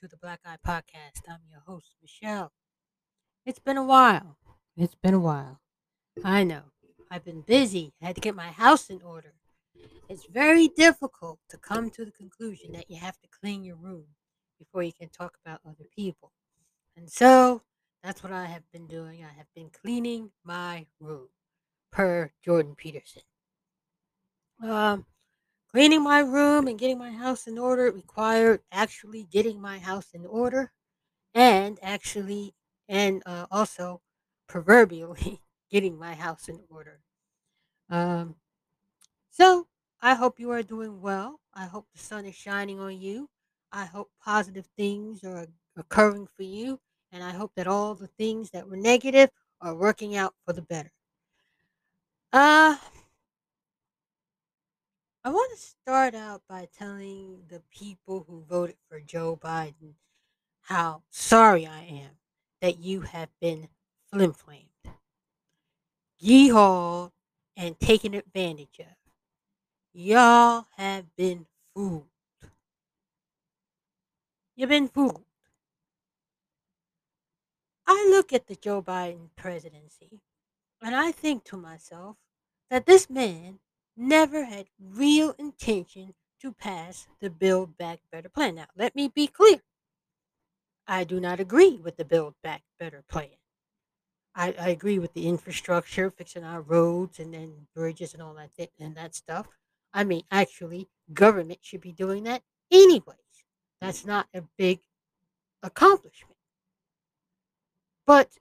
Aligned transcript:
To 0.00 0.06
the 0.06 0.16
Black 0.16 0.38
Eye 0.46 0.58
Podcast. 0.64 1.22
I'm 1.28 1.40
your 1.50 1.58
host, 1.66 1.96
Michelle. 2.00 2.52
It's 3.44 3.58
been 3.58 3.76
a 3.76 3.82
while. 3.84 4.36
It's 4.76 4.94
been 4.94 5.14
a 5.14 5.18
while. 5.18 5.60
I 6.22 6.44
know. 6.44 6.62
I've 7.10 7.24
been 7.24 7.40
busy. 7.40 7.94
I 8.00 8.06
had 8.06 8.14
to 8.14 8.20
get 8.20 8.36
my 8.36 8.52
house 8.52 8.90
in 8.90 9.02
order. 9.02 9.34
It's 10.08 10.26
very 10.26 10.68
difficult 10.68 11.40
to 11.48 11.56
come 11.56 11.90
to 11.90 12.04
the 12.04 12.12
conclusion 12.12 12.70
that 12.74 12.88
you 12.88 12.96
have 12.98 13.18
to 13.18 13.28
clean 13.40 13.64
your 13.64 13.74
room 13.74 14.04
before 14.60 14.84
you 14.84 14.92
can 14.92 15.08
talk 15.08 15.36
about 15.44 15.62
other 15.66 15.88
people. 15.96 16.30
And 16.96 17.10
so 17.10 17.62
that's 18.04 18.22
what 18.22 18.32
I 18.32 18.44
have 18.44 18.70
been 18.72 18.86
doing. 18.86 19.24
I 19.24 19.36
have 19.36 19.52
been 19.56 19.70
cleaning 19.70 20.30
my 20.44 20.86
room, 21.00 21.26
per 21.90 22.30
Jordan 22.44 22.76
Peterson. 22.76 23.22
Um, 24.62 25.06
cleaning 25.70 26.02
my 26.02 26.20
room 26.20 26.66
and 26.68 26.78
getting 26.78 26.98
my 26.98 27.12
house 27.12 27.46
in 27.46 27.58
order 27.58 27.90
required 27.92 28.60
actually 28.72 29.24
getting 29.24 29.60
my 29.60 29.78
house 29.78 30.08
in 30.14 30.26
order 30.26 30.72
and 31.34 31.78
actually 31.82 32.54
and 32.88 33.22
uh, 33.26 33.46
also 33.50 34.02
proverbially 34.48 35.42
getting 35.70 35.98
my 35.98 36.14
house 36.14 36.48
in 36.48 36.60
order. 36.70 37.00
Um, 37.90 38.36
so 39.30 39.66
i 40.02 40.14
hope 40.14 40.38
you 40.40 40.50
are 40.50 40.62
doing 40.62 41.00
well. 41.00 41.40
I 41.54 41.66
hope 41.66 41.86
the 41.92 41.98
sun 41.98 42.24
is 42.26 42.34
shining 42.34 42.78
on 42.80 43.00
you. 43.00 43.28
I 43.72 43.84
hope 43.86 44.10
positive 44.22 44.66
things 44.76 45.24
are 45.24 45.46
occurring 45.76 46.26
for 46.36 46.42
you 46.42 46.80
and 47.12 47.22
i 47.22 47.30
hope 47.30 47.52
that 47.56 47.66
all 47.68 47.94
the 47.94 48.08
things 48.08 48.50
that 48.50 48.68
were 48.68 48.76
negative 48.76 49.30
are 49.60 49.74
working 49.74 50.16
out 50.16 50.34
for 50.44 50.52
the 50.52 50.62
better. 50.62 50.92
Uh 52.32 52.76
I 55.24 55.30
want 55.30 55.52
to 55.52 55.58
start 55.58 56.14
out 56.14 56.42
by 56.48 56.68
telling 56.78 57.42
the 57.48 57.60
people 57.70 58.24
who 58.28 58.44
voted 58.48 58.76
for 58.88 59.00
Joe 59.00 59.36
Biden 59.36 59.94
how 60.62 61.02
sorry 61.10 61.66
I 61.66 61.80
am 61.80 62.10
that 62.60 62.78
you 62.78 63.00
have 63.00 63.28
been 63.40 63.68
flim-flamed, 64.12 64.68
yeehawed, 66.22 67.10
and 67.56 67.78
taken 67.80 68.14
advantage 68.14 68.78
of. 68.78 68.86
Y'all 69.92 70.66
have 70.76 71.04
been 71.16 71.46
fooled. 71.74 72.06
You've 74.54 74.68
been 74.68 74.88
fooled. 74.88 75.24
I 77.86 78.06
look 78.10 78.32
at 78.32 78.46
the 78.46 78.54
Joe 78.54 78.82
Biden 78.82 79.30
presidency 79.34 80.20
and 80.80 80.94
I 80.94 81.10
think 81.10 81.44
to 81.44 81.56
myself 81.56 82.16
that 82.70 82.86
this 82.86 83.10
man 83.10 83.58
never 83.98 84.44
had 84.44 84.68
real 84.80 85.32
intention 85.38 86.14
to 86.40 86.52
pass 86.52 87.08
the 87.20 87.30
Build 87.30 87.76
Back 87.76 88.00
Better 88.12 88.28
plan. 88.30 88.56
Now, 88.56 88.66
let 88.76 88.96
me 88.96 89.08
be 89.08 89.26
clear. 89.26 89.62
I 90.88 91.04
do 91.04 91.20
not 91.20 91.38
agree 91.38 91.76
with 91.76 91.96
the 91.98 92.04
Build 92.04 92.34
Back 92.42 92.64
Better 92.80 93.04
plan. 93.08 93.36
I, 94.34 94.52
I 94.52 94.68
agree 94.70 94.98
with 94.98 95.12
the 95.14 95.26
infrastructure, 95.28 96.10
fixing 96.10 96.44
our 96.44 96.60
roads 96.62 97.18
and 97.18 97.34
then 97.34 97.66
bridges 97.74 98.14
and 98.14 98.22
all 98.22 98.34
that 98.34 98.54
th- 98.54 98.70
and 98.78 98.96
that 98.96 99.14
stuff. 99.14 99.48
I 99.92 100.04
mean, 100.04 100.22
actually, 100.30 100.88
government 101.12 101.60
should 101.62 101.80
be 101.80 101.92
doing 101.92 102.24
that 102.24 102.42
anyways. 102.70 103.16
That's 103.80 104.04
not 104.06 104.28
a 104.34 104.42
big 104.56 104.80
accomplishment. 105.62 106.36
But 108.06 108.38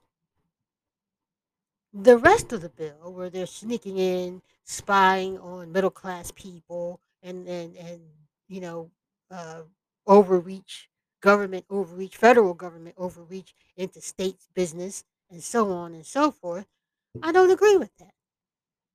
the 1.93 2.17
rest 2.17 2.53
of 2.53 2.61
the 2.61 2.69
bill, 2.69 3.11
where 3.11 3.29
they're 3.29 3.45
sneaking 3.45 3.97
in, 3.97 4.41
spying 4.67 5.39
on 5.39 5.71
middle 5.71 5.91
class 5.91 6.31
people, 6.31 7.01
and 7.23 7.47
and 7.47 7.75
and 7.77 8.01
you 8.47 8.61
know, 8.61 8.91
uh, 9.31 9.63
overreach, 10.07 10.89
government 11.21 11.65
overreach, 11.69 12.17
federal 12.17 12.53
government 12.53 12.95
overreach 12.97 13.55
into 13.77 14.01
states' 14.01 14.47
business, 14.53 15.03
and 15.31 15.43
so 15.43 15.71
on 15.71 15.95
and 15.95 16.05
so 16.05 16.31
forth. 16.31 16.67
I 17.23 17.31
don't 17.31 17.51
agree 17.51 17.77
with 17.77 17.95
that. 17.97 18.13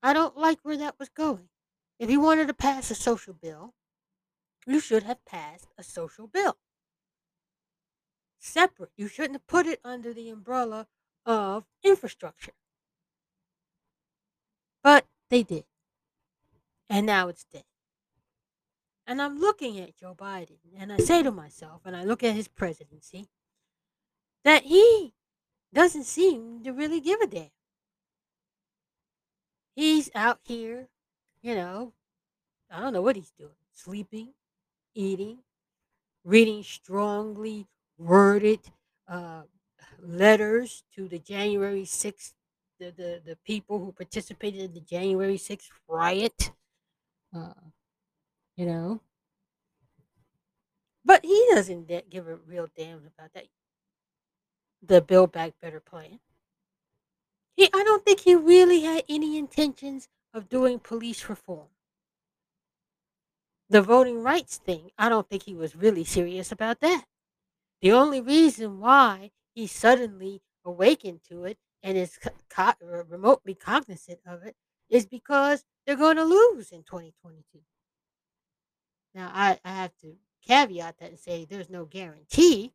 I 0.03 0.13
don't 0.13 0.37
like 0.37 0.61
where 0.63 0.77
that 0.77 0.99
was 0.99 1.09
going. 1.09 1.49
If 1.99 2.11
you 2.11 2.21
wanted 2.21 2.49
to 2.49 2.55
pass 2.55 2.91
a 2.91 2.95
social 2.95 3.35
bill, 3.35 3.75
you 4.67 4.81
should 4.81 5.05
have 5.05 5.25
passed 5.25 5.69
a 5.79 5.85
social 5.85 6.27
bill. 6.27 6.59
Separate. 8.41 8.93
You 8.95 9.09
shouldn't 9.09 9.37
have 9.37 9.47
put 9.47 9.67
it 9.67 9.81
under 9.83 10.13
the 10.13 10.29
umbrella 10.29 10.87
of 11.25 11.65
infrastructure. 11.83 12.53
But 14.85 15.07
they 15.33 15.43
did. 15.43 15.65
And 16.91 17.07
now 17.07 17.29
it's 17.29 17.47
dead. 17.51 17.65
And 19.07 19.21
I'm 19.21 19.41
looking 19.41 19.81
at 19.81 19.97
Joe 19.97 20.15
Biden 20.15 20.59
and 20.79 20.93
I 20.93 20.99
say 20.99 21.23
to 21.23 21.33
myself, 21.33 21.81
and 21.87 21.97
I 21.97 22.05
look 22.05 22.23
at 22.23 22.35
his 22.35 22.49
presidency, 22.49 23.29
that 24.45 24.65
he 24.65 25.15
doesn't 25.73 26.05
seem 26.05 26.63
to 26.65 26.73
really 26.73 27.01
give 27.01 27.21
a 27.23 27.27
damn. 27.27 27.51
He's 29.75 30.11
out 30.15 30.41
here, 30.43 30.89
you 31.41 31.55
know, 31.55 31.95
I 32.71 32.81
don't 32.81 32.93
know 32.93 33.03
what 33.03 33.17
he's 33.17 33.33
doing 33.39 33.53
sleeping, 33.73 34.35
eating, 34.95 35.39
reading 36.25 36.63
strongly 36.63 37.67
worded 37.97 38.61
uh, 39.09 39.43
letters 39.99 40.85
to 40.95 41.09
the 41.09 41.19
January 41.19 41.85
6th, 41.85 42.35
the, 42.83 42.91
the, 43.03 43.23
the 43.25 43.37
people 43.45 43.79
who 43.79 43.93
participated 43.93 44.61
in 44.61 44.75
the 44.75 44.81
January 44.81 45.39
6th 45.39 45.71
riot. 45.89 46.53
Uh, 47.35 47.55
you 48.57 48.67
know, 48.67 49.01
but 51.05 51.25
he 51.25 51.47
doesn't 51.53 51.87
da- 51.87 52.03
give 52.09 52.27
a 52.29 52.37
real 52.37 52.69
damn 52.77 53.07
about 53.07 53.33
that. 53.35 53.47
The 54.83 55.01
Build 55.01 55.33
Back 55.33 55.59
Better 55.61 55.81
plan. 55.81 56.21
He, 57.57 57.65
I 57.73 57.83
don't 57.83 58.05
think 58.05 58.21
he 58.21 58.35
really 58.35 58.81
had 58.83 59.05
any 59.09 59.39
intentions 59.39 60.07
of 60.35 60.51
doing 60.51 60.79
police 60.79 61.31
reform. 61.31 61.71
The 63.69 63.83
voting 63.83 64.23
rights 64.23 64.59
thing, 64.59 64.93
I 64.97 65.09
don't 65.09 65.29
think 65.29 65.43
he 65.45 65.55
was 65.57 65.75
really 65.75 66.05
serious 66.05 66.53
about 66.53 66.79
that. 66.81 67.07
The 67.83 67.93
only 67.93 68.21
reason 68.21 68.81
why 68.81 69.33
he 69.55 69.67
suddenly 69.67 70.43
awakened 70.65 71.25
to 71.25 71.45
it 71.45 71.59
and 71.83 71.99
is 71.99 72.19
co- 72.19 72.73
remotely 73.09 73.55
cognizant 73.55 74.21
of 74.27 74.43
it 74.45 74.57
is 74.89 75.07
because 75.07 75.65
they're 75.87 75.97
going 75.97 76.17
to 76.17 76.25
lose 76.25 76.71
in 76.71 76.83
2022. 76.83 77.61
Now, 79.15 79.31
I, 79.35 79.59
I 79.65 79.73
have 79.75 79.97
to 80.03 80.17
caveat 80.47 80.99
that 80.99 81.11
and 81.11 81.19
say 81.19 81.45
there's 81.45 81.71
no 81.71 81.85
guarantee, 81.85 82.73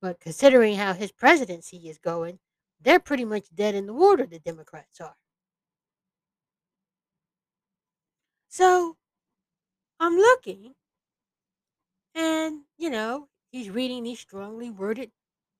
but 0.00 0.20
considering 0.20 0.76
how 0.76 0.92
his 0.92 1.12
presidency 1.12 1.88
is 1.88 1.98
going, 1.98 2.38
they're 2.80 3.00
pretty 3.00 3.24
much 3.24 3.46
dead 3.54 3.74
in 3.74 3.86
the 3.86 3.94
water, 3.94 4.26
the 4.26 4.38
Democrats 4.38 5.00
are. 5.00 5.16
So 8.48 8.96
I'm 9.98 10.16
looking, 10.16 10.74
and, 12.14 12.62
you 12.78 12.90
know, 12.90 13.28
he's 13.50 13.70
reading 13.70 14.04
these 14.04 14.20
strongly 14.20 14.70
worded, 14.70 15.10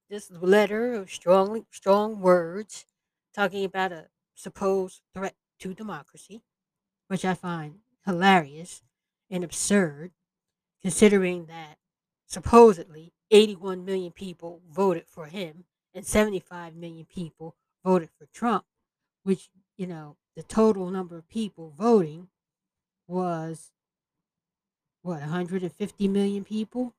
this 0.09 0.31
letter 0.31 0.95
of 0.95 1.11
strongly 1.11 1.67
strong 1.71 2.21
words 2.21 2.87
talking 3.35 3.65
about 3.65 3.93
a 3.93 4.09
supposed 4.35 5.03
threat 5.15 5.35
to 5.61 5.75
democracy, 5.75 6.43
which 7.09 7.25
I 7.25 7.35
find 7.35 7.81
hilarious 8.07 8.83
and 9.31 9.45
absurd 9.45 10.13
considering 10.83 11.47
that 11.47 11.79
supposedly 12.27 13.13
81 13.31 13.85
million 13.85 14.13
people 14.13 14.63
voted 14.69 15.07
for 15.09 15.27
him 15.27 15.65
and 15.95 16.07
75 16.07 16.75
million 16.77 17.07
people 17.07 17.57
voted 17.85 18.11
for 18.19 18.27
Trump, 18.27 18.65
which, 19.25 19.51
you 19.77 19.87
know, 19.87 20.17
the 20.37 20.43
total 20.43 20.91
number 20.91 21.17
of 21.17 21.29
people 21.29 21.71
voting 21.77 22.29
was 23.09 23.73
what, 25.03 25.21
150 25.21 26.09
million 26.09 26.45
people? 26.45 26.95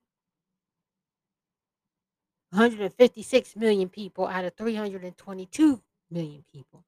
156 2.50 3.56
million 3.56 3.88
people 3.88 4.26
out 4.26 4.44
of 4.44 4.54
322 4.54 5.82
million 6.10 6.44
people. 6.52 6.84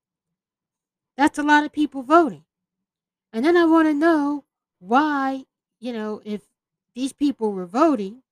That's 1.17 1.39
a 1.39 1.43
lot 1.43 1.65
of 1.65 1.73
people 1.73 2.03
voting. 2.03 2.45
And 3.33 3.45
then 3.45 3.57
I 3.57 3.65
want 3.65 3.89
to 3.89 3.95
know 3.95 4.45
why, 4.79 5.45
you 5.81 5.93
know, 5.93 6.23
if 6.25 6.43
these 6.95 7.13
people 7.13 7.53
were 7.53 7.67
voting, 7.67 8.23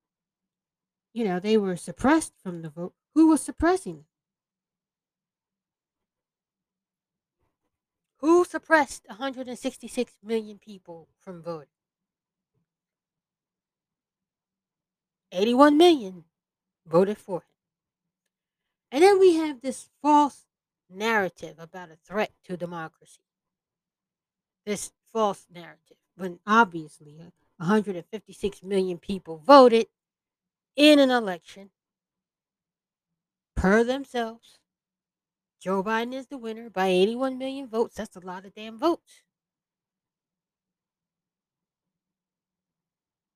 you 1.12 1.25
know, 1.25 1.40
they 1.40 1.56
were 1.56 1.76
suppressed 1.76 2.32
from 2.43 2.62
the 2.62 2.70
vote. 2.70 2.94
Who 3.14 3.28
was 3.28 3.40
suppressing 3.40 3.94
them? 3.94 4.05
Who 8.19 8.44
suppressed 8.44 9.05
166 9.08 10.12
million 10.23 10.58
people 10.58 11.08
from 11.19 11.43
voting? 11.43 11.69
81 15.32 15.76
million 15.76 16.25
voted 16.86 17.18
for 17.18 17.38
him. 17.38 17.46
And 18.90 19.02
then 19.02 19.18
we 19.18 19.34
have 19.36 19.60
this 19.60 19.88
false 20.00 20.46
narrative 20.88 21.56
about 21.58 21.90
a 21.90 21.96
threat 22.06 22.32
to 22.44 22.56
democracy. 22.56 23.20
This 24.64 24.92
false 25.12 25.46
narrative, 25.52 25.96
when 26.16 26.38
obviously 26.46 27.16
156 27.58 28.62
million 28.62 28.98
people 28.98 29.38
voted 29.38 29.86
in 30.76 30.98
an 30.98 31.10
election 31.10 31.70
per 33.54 33.82
themselves. 33.82 34.58
Joe 35.60 35.82
Biden 35.82 36.12
is 36.12 36.26
the 36.26 36.38
winner 36.38 36.68
by 36.70 36.88
81 36.88 37.38
million 37.38 37.66
votes. 37.66 37.96
That's 37.96 38.16
a 38.16 38.20
lot 38.20 38.44
of 38.44 38.54
damn 38.54 38.78
votes. 38.78 39.22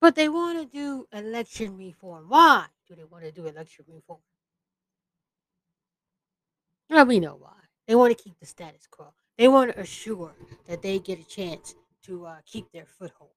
But 0.00 0.14
they 0.14 0.28
want 0.28 0.58
to 0.58 0.64
do 0.66 1.06
election 1.12 1.76
reform. 1.76 2.26
Why 2.28 2.66
do 2.90 2.96
they 2.96 3.04
want 3.04 3.22
to 3.24 3.30
do 3.30 3.46
election 3.46 3.84
reform? 3.88 4.18
Well, 6.88 7.06
we 7.06 7.20
know 7.20 7.36
why. 7.38 7.52
They 7.86 7.94
want 7.94 8.16
to 8.16 8.20
keep 8.20 8.38
the 8.40 8.46
status 8.46 8.88
quo. 8.90 9.12
They 9.38 9.46
want 9.46 9.72
to 9.72 9.80
assure 9.80 10.34
that 10.66 10.82
they 10.82 10.98
get 10.98 11.20
a 11.20 11.24
chance 11.24 11.76
to 12.06 12.26
uh, 12.26 12.36
keep 12.44 12.70
their 12.72 12.86
foothold. 12.86 13.30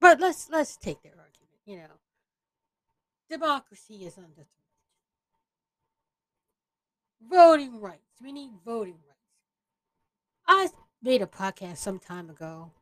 But 0.00 0.18
let's 0.18 0.48
let's 0.48 0.78
take 0.78 1.02
their 1.02 1.12
argument. 1.12 1.60
You 1.66 1.76
know, 1.76 2.00
democracy 3.28 4.06
is 4.06 4.16
under 4.16 4.34
threat. 4.34 4.46
Voting 7.30 7.80
rights. 7.80 8.16
We 8.22 8.32
need 8.32 8.52
voting 8.64 8.94
rights. 9.06 9.10
I 10.46 10.68
made 11.02 11.20
a 11.20 11.26
podcast 11.26 11.76
some 11.76 11.98
time 11.98 12.30
ago, 12.30 12.72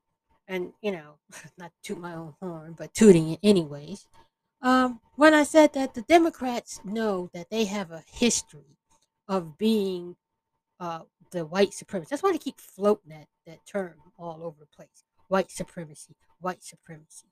and 0.49 0.73
you 0.83 0.93
know, 0.93 1.15
not 1.59 1.73
toot 1.83 1.99
my 1.99 2.15
own 2.15 2.35
horn, 2.41 2.75
but 2.77 2.95
tooting 2.95 3.31
it 3.31 3.41
anyways. 3.43 4.07
Um, 4.61 5.01
when 5.15 5.35
I 5.35 5.45
said 5.45 5.75
that 5.75 5.95
the 5.95 6.03
Democrats 6.03 6.81
know 6.85 7.31
that 7.33 7.51
they 7.51 7.67
have 7.67 7.93
a 7.93 8.03
history 8.11 8.79
of 9.29 9.57
being 9.59 10.17
uh, 10.81 11.01
the 11.31 11.45
white 11.45 11.75
supremacy. 11.75 12.09
That's 12.11 12.23
why 12.23 12.33
they 12.33 12.39
keep 12.39 12.61
floating 12.61 13.11
that, 13.11 13.27
that 13.47 13.67
term 13.67 13.95
all 14.19 14.43
over 14.43 14.57
the 14.61 14.67
place. 14.67 15.05
White 15.29 15.51
supremacy, 15.51 16.17
white 16.41 16.65
supremacy. 16.65 17.29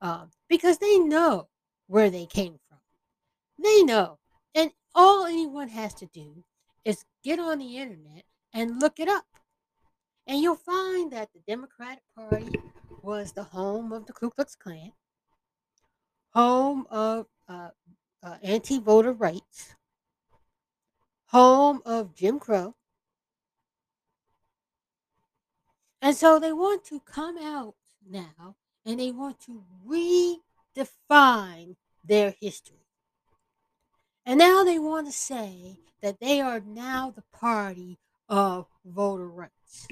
Um, 0.00 0.30
because 0.48 0.78
they 0.78 0.98
know 0.98 1.48
where 1.86 2.10
they 2.10 2.26
came 2.26 2.58
from. 2.68 2.78
They 3.62 3.82
know. 3.82 4.18
And 4.54 4.72
all 4.94 5.24
anyone 5.24 5.68
has 5.68 5.94
to 5.94 6.06
do 6.06 6.44
is 6.84 7.04
get 7.22 7.38
on 7.38 7.58
the 7.58 7.78
internet 7.78 8.24
and 8.52 8.80
look 8.80 8.98
it 8.98 9.08
up. 9.08 9.24
And 10.26 10.40
you'll 10.40 10.56
find 10.56 11.12
that 11.12 11.30
the 11.32 11.40
Democratic 11.46 12.02
the 13.30 13.44
home 13.44 13.92
of 13.92 14.06
the 14.06 14.12
Ku 14.12 14.30
Klux 14.30 14.56
Klan, 14.56 14.90
home 16.30 16.88
of 16.90 17.26
uh, 17.48 17.68
uh, 18.20 18.36
anti 18.42 18.80
voter 18.80 19.12
rights, 19.12 19.76
home 21.26 21.80
of 21.86 22.12
Jim 22.16 22.40
Crow. 22.40 22.74
And 26.00 26.16
so 26.16 26.40
they 26.40 26.52
want 26.52 26.84
to 26.86 26.98
come 26.98 27.38
out 27.38 27.76
now 28.10 28.56
and 28.84 28.98
they 28.98 29.12
want 29.12 29.38
to 29.42 29.62
redefine 29.86 31.76
their 32.04 32.34
history. 32.40 32.88
And 34.26 34.38
now 34.38 34.64
they 34.64 34.78
want 34.78 35.06
to 35.06 35.12
say 35.12 35.78
that 36.00 36.18
they 36.20 36.40
are 36.40 36.60
now 36.60 37.12
the 37.14 37.22
party 37.32 37.98
of 38.28 38.66
voter 38.84 39.28
rights. 39.28 39.86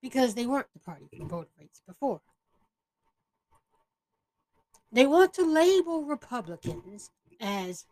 Because 0.00 0.34
they 0.34 0.46
weren't 0.46 0.72
the 0.72 0.78
party 0.78 1.08
for 1.16 1.26
voter 1.26 1.48
rights 1.58 1.82
before. 1.86 2.20
They 4.90 5.06
want 5.06 5.34
to 5.34 5.44
label 5.44 6.04
Republicans 6.04 7.10
as 7.40 7.84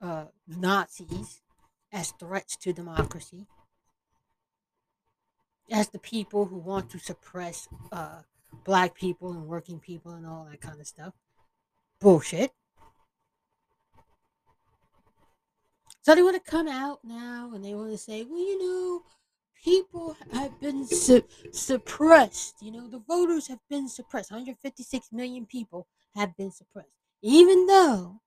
uh, 0.00 0.26
Nazis, 0.46 1.40
as 1.92 2.12
threats 2.12 2.56
to 2.58 2.72
democracy, 2.72 3.46
as 5.70 5.88
the 5.88 5.98
people 5.98 6.46
who 6.46 6.58
want 6.58 6.90
to 6.90 6.98
suppress 6.98 7.68
uh, 7.90 8.22
black 8.64 8.94
people 8.94 9.32
and 9.32 9.46
working 9.46 9.80
people 9.80 10.12
and 10.12 10.26
all 10.26 10.46
that 10.50 10.60
kind 10.60 10.80
of 10.80 10.86
stuff. 10.86 11.14
Bullshit. 12.00 12.52
So 16.02 16.14
they 16.14 16.22
want 16.22 16.42
to 16.42 16.50
come 16.50 16.66
out 16.68 17.00
now 17.04 17.52
and 17.54 17.64
they 17.64 17.74
want 17.74 17.92
to 17.92 17.98
say, 17.98 18.24
well, 18.24 18.40
you 18.40 18.58
know, 18.58 19.02
people 19.62 20.16
have 20.32 20.60
been 20.60 20.86
su- 20.86 21.24
suppressed. 21.52 22.56
You 22.62 22.72
know, 22.72 22.88
the 22.88 22.98
voters 22.98 23.48
have 23.48 23.60
been 23.70 23.88
suppressed. 23.88 24.30
156 24.30 25.12
million 25.12 25.46
people 25.46 25.86
have 26.14 26.36
been 26.36 26.50
suppressed. 26.50 26.90
Even 27.22 27.66
though 27.66 28.20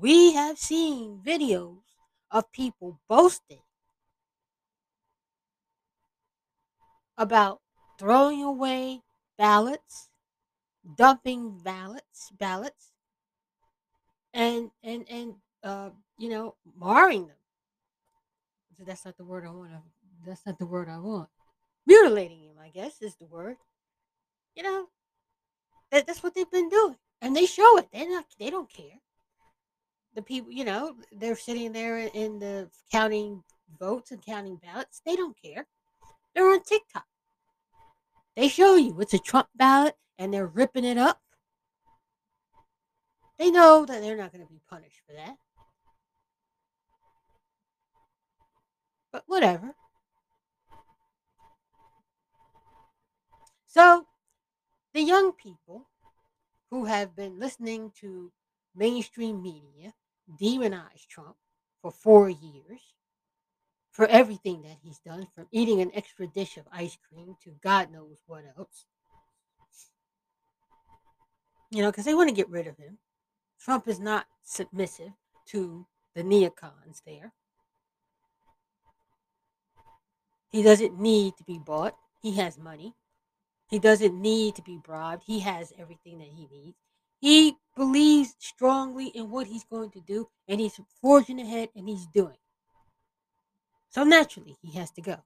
we 0.00 0.32
have 0.34 0.58
seen 0.58 1.20
videos 1.24 1.82
of 2.30 2.50
people 2.52 3.00
boasting 3.08 3.62
about 7.18 7.60
throwing 7.98 8.42
away 8.42 9.02
ballots, 9.38 10.08
dumping 10.96 11.58
ballots, 11.60 12.30
ballots, 12.38 12.92
and 14.34 14.70
and 14.82 15.06
and 15.08 15.34
uh, 15.62 15.90
you 16.18 16.28
know, 16.28 16.54
marring 16.78 17.26
them. 17.26 17.36
So 18.76 18.84
that's 18.84 19.04
not 19.04 19.16
the 19.16 19.24
word 19.24 19.46
I 19.46 19.50
want. 19.50 19.70
To, 19.70 19.82
that's 20.24 20.46
not 20.46 20.58
the 20.58 20.66
word 20.66 20.88
I 20.88 20.98
want. 20.98 21.28
Mutilating 21.86 22.40
him, 22.40 22.56
I 22.60 22.68
guess, 22.68 23.00
is 23.00 23.16
the 23.16 23.26
word. 23.26 23.56
You 24.54 24.62
know, 24.62 24.86
that, 25.90 26.06
that's 26.06 26.22
what 26.22 26.34
they've 26.34 26.50
been 26.50 26.68
doing, 26.68 26.96
and 27.20 27.36
they 27.36 27.46
show 27.46 27.78
it. 27.78 27.88
They 27.92 28.06
not. 28.06 28.24
They 28.38 28.50
don't 28.50 28.72
care. 28.72 29.00
The 30.14 30.22
people, 30.22 30.50
you 30.50 30.64
know, 30.64 30.94
they're 31.12 31.36
sitting 31.36 31.72
there 31.72 31.98
in 31.98 32.38
the 32.38 32.70
counting 32.90 33.42
votes 33.78 34.10
and 34.10 34.24
counting 34.24 34.56
ballots. 34.56 35.02
They 35.04 35.14
don't 35.14 35.36
care. 35.40 35.66
They're 36.34 36.48
on 36.48 36.62
TikTok. 36.62 37.04
They 38.34 38.48
show 38.48 38.76
you 38.76 39.00
it's 39.00 39.14
a 39.14 39.18
Trump 39.18 39.48
ballot, 39.54 39.94
and 40.18 40.32
they're 40.32 40.46
ripping 40.46 40.84
it 40.84 40.98
up. 40.98 41.20
They 43.38 43.50
know 43.50 43.84
that 43.84 44.00
they're 44.00 44.16
not 44.16 44.32
going 44.32 44.44
to 44.44 44.50
be 44.50 44.60
punished 44.68 45.00
for 45.06 45.14
that. 45.14 45.36
But 49.12 49.24
whatever. 49.26 49.74
So, 53.76 54.06
the 54.94 55.02
young 55.02 55.32
people 55.32 55.86
who 56.70 56.86
have 56.86 57.14
been 57.14 57.38
listening 57.38 57.92
to 58.00 58.32
mainstream 58.74 59.42
media 59.42 59.92
demonize 60.40 61.06
Trump 61.06 61.36
for 61.82 61.90
four 61.90 62.30
years 62.30 62.80
for 63.90 64.06
everything 64.06 64.62
that 64.62 64.78
he's 64.82 64.98
done, 65.00 65.26
from 65.34 65.46
eating 65.52 65.82
an 65.82 65.90
extra 65.92 66.26
dish 66.26 66.56
of 66.56 66.64
ice 66.72 66.96
cream 67.06 67.36
to 67.44 67.50
God 67.62 67.92
knows 67.92 68.16
what 68.26 68.44
else. 68.56 68.86
You 71.70 71.82
know, 71.82 71.90
because 71.90 72.06
they 72.06 72.14
want 72.14 72.30
to 72.30 72.34
get 72.34 72.48
rid 72.48 72.66
of 72.66 72.78
him. 72.78 72.96
Trump 73.60 73.88
is 73.88 74.00
not 74.00 74.24
submissive 74.42 75.12
to 75.48 75.86
the 76.14 76.22
neocons 76.22 77.02
there. 77.06 77.34
He 80.48 80.62
doesn't 80.62 80.98
need 80.98 81.36
to 81.36 81.44
be 81.44 81.58
bought. 81.58 81.94
He 82.22 82.36
has 82.36 82.56
money. 82.56 82.94
He 83.68 83.78
doesn't 83.78 84.20
need 84.20 84.54
to 84.56 84.62
be 84.62 84.78
bribed. 84.82 85.24
He 85.26 85.40
has 85.40 85.72
everything 85.78 86.18
that 86.18 86.28
he 86.28 86.46
needs. 86.46 86.78
He 87.18 87.56
believes 87.76 88.34
strongly 88.38 89.08
in 89.08 89.30
what 89.30 89.46
he's 89.46 89.64
going 89.64 89.90
to 89.92 90.00
do, 90.00 90.28
and 90.46 90.60
he's 90.60 90.78
forging 91.00 91.40
ahead 91.40 91.70
and 91.74 91.88
he's 91.88 92.06
doing. 92.06 92.36
So 93.88 94.04
naturally, 94.04 94.56
he 94.62 94.78
has 94.78 94.90
to 94.92 95.00
go. 95.00 95.16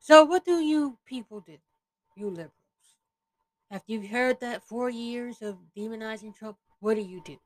So, 0.00 0.24
what 0.24 0.44
do 0.44 0.60
you 0.60 0.98
people 1.06 1.40
do? 1.40 1.58
You 2.16 2.28
liberals. 2.28 2.52
After 3.70 3.92
you've 3.92 4.10
heard 4.10 4.40
that 4.40 4.64
four 4.64 4.90
years 4.90 5.40
of 5.40 5.58
demonizing 5.76 6.36
Trump, 6.36 6.58
what 6.80 6.94
do 6.94 7.00
you 7.00 7.22
do? 7.24 7.38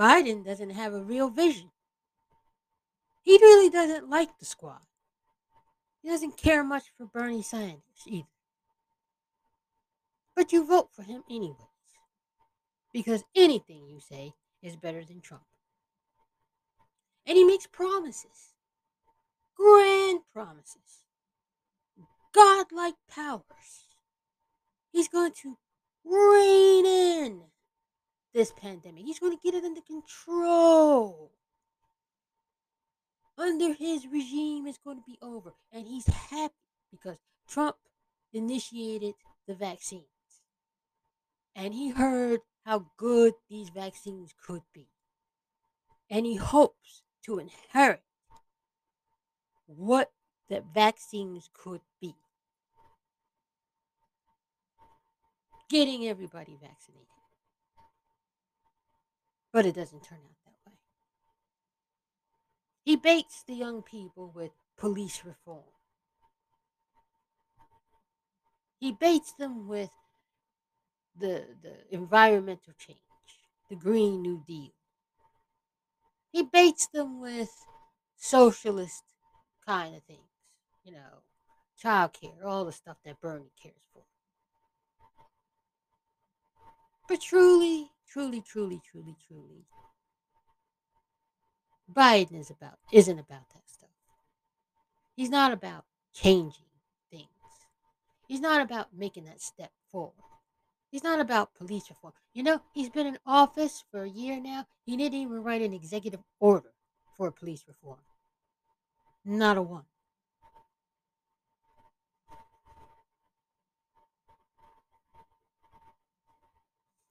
Biden 0.00 0.44
doesn't 0.44 0.70
have 0.70 0.94
a 0.94 1.02
real 1.02 1.28
vision. 1.28 1.70
He 3.26 3.38
really 3.38 3.68
doesn't 3.68 4.08
like 4.08 4.38
the 4.38 4.44
squad. 4.44 4.86
He 6.00 6.08
doesn't 6.08 6.36
care 6.36 6.62
much 6.62 6.84
for 6.96 7.06
Bernie 7.06 7.42
Sanders 7.42 7.82
either. 8.06 8.28
But 10.36 10.52
you 10.52 10.64
vote 10.64 10.90
for 10.92 11.02
him 11.02 11.24
anyways. 11.28 11.56
Because 12.92 13.24
anything 13.34 13.88
you 13.88 13.98
say 13.98 14.34
is 14.62 14.76
better 14.76 15.04
than 15.04 15.20
Trump. 15.20 15.42
And 17.26 17.36
he 17.36 17.42
makes 17.42 17.66
promises. 17.66 18.54
Grand 19.56 20.20
promises. 20.32 21.04
Godlike 22.32 22.94
powers. 23.10 23.88
He's 24.92 25.08
going 25.08 25.32
to 25.42 25.58
rein 26.04 26.86
in 26.86 27.42
this 28.32 28.52
pandemic. 28.52 29.04
He's 29.04 29.18
going 29.18 29.36
to 29.36 29.42
get 29.42 29.56
it 29.56 29.64
under 29.64 29.80
control. 29.80 31.32
Under 33.38 33.74
his 33.74 34.06
regime, 34.06 34.66
is 34.66 34.78
going 34.78 34.96
to 34.96 35.02
be 35.06 35.18
over. 35.20 35.52
And 35.72 35.86
he's 35.86 36.06
happy 36.06 36.54
because 36.90 37.18
Trump 37.48 37.76
initiated 38.32 39.14
the 39.46 39.54
vaccines. 39.54 40.04
And 41.54 41.74
he 41.74 41.90
heard 41.90 42.40
how 42.64 42.86
good 42.96 43.34
these 43.48 43.68
vaccines 43.68 44.34
could 44.46 44.62
be. 44.72 44.88
And 46.10 46.24
he 46.24 46.36
hopes 46.36 47.02
to 47.24 47.38
inherit 47.38 48.02
what 49.66 50.12
the 50.48 50.62
vaccines 50.74 51.50
could 51.52 51.80
be. 52.00 52.14
Getting 55.68 56.06
everybody 56.06 56.56
vaccinated. 56.60 57.06
But 59.52 59.66
it 59.66 59.74
doesn't 59.74 60.04
turn 60.04 60.18
out. 60.18 60.35
He 62.86 62.94
baits 62.94 63.42
the 63.42 63.54
young 63.54 63.82
people 63.82 64.30
with 64.32 64.52
police 64.76 65.24
reform. 65.24 65.64
He 68.78 68.92
baits 68.92 69.32
them 69.32 69.66
with 69.66 69.90
the, 71.18 71.46
the 71.64 71.74
environmental 71.90 72.74
change, 72.78 73.00
the 73.68 73.74
Green 73.74 74.22
New 74.22 74.44
Deal. 74.46 74.70
He 76.30 76.44
baits 76.44 76.86
them 76.86 77.20
with 77.20 77.50
socialist 78.16 79.02
kind 79.66 79.96
of 79.96 80.04
things, 80.04 80.20
you 80.84 80.92
know, 80.92 81.24
child 81.76 82.12
care, 82.12 82.46
all 82.46 82.64
the 82.64 82.70
stuff 82.70 82.98
that 83.04 83.20
Bernie 83.20 83.50
cares 83.60 83.74
for. 83.92 84.04
But 87.08 87.20
truly, 87.20 87.90
truly, 88.08 88.42
truly, 88.42 88.80
truly, 88.88 89.16
truly, 89.26 89.64
Biden 91.92 92.38
is 92.38 92.50
about 92.50 92.78
isn't 92.92 93.18
about 93.18 93.48
that 93.50 93.68
stuff. 93.68 93.90
He's 95.14 95.30
not 95.30 95.52
about 95.52 95.84
changing 96.12 96.66
things. 97.10 97.28
He's 98.28 98.40
not 98.40 98.60
about 98.60 98.88
making 98.96 99.24
that 99.24 99.40
step 99.40 99.70
forward. 99.90 100.12
He's 100.90 101.04
not 101.04 101.20
about 101.20 101.54
police 101.54 101.88
reform. 101.88 102.14
You 102.32 102.42
know, 102.42 102.60
he's 102.72 102.90
been 102.90 103.06
in 103.06 103.18
office 103.26 103.84
for 103.90 104.02
a 104.02 104.08
year 104.08 104.40
now. 104.40 104.66
He 104.84 104.96
didn't 104.96 105.18
even 105.18 105.42
write 105.42 105.62
an 105.62 105.72
executive 105.72 106.20
order 106.40 106.72
for 107.16 107.30
police 107.30 107.64
reform. 107.66 107.98
Not 109.24 109.56
a 109.56 109.62
one. 109.62 109.84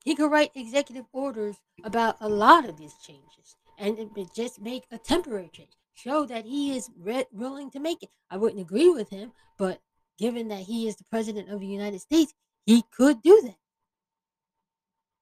He 0.04 0.16
could 0.16 0.32
write 0.32 0.52
executive 0.54 1.06
orders 1.12 1.56
about 1.84 2.18
a 2.22 2.30
lot 2.30 2.70
of 2.70 2.78
these 2.78 2.94
changes 2.96 3.56
and 3.78 3.98
just 4.36 4.62
make 4.62 4.84
a 4.92 4.98
temporary 4.98 5.50
change. 5.54 5.78
Show 5.94 6.26
that 6.26 6.46
he 6.46 6.76
is 6.76 6.90
re- 6.98 7.26
willing 7.32 7.72
to 7.72 7.80
make 7.80 8.04
it. 8.04 8.10
I 8.30 8.38
wouldn't 8.38 8.62
agree 8.62 8.90
with 8.90 9.10
him, 9.10 9.32
but 9.58 9.82
given 10.18 10.50
that 10.50 10.62
he 10.62 10.88
is 10.88 10.98
the 10.98 11.06
president 11.06 11.50
of 11.50 11.60
the 11.60 11.68
United 11.68 12.02
States, 12.02 12.34
he 12.66 12.84
could 12.92 13.22
do 13.22 13.42
that. 13.44 13.58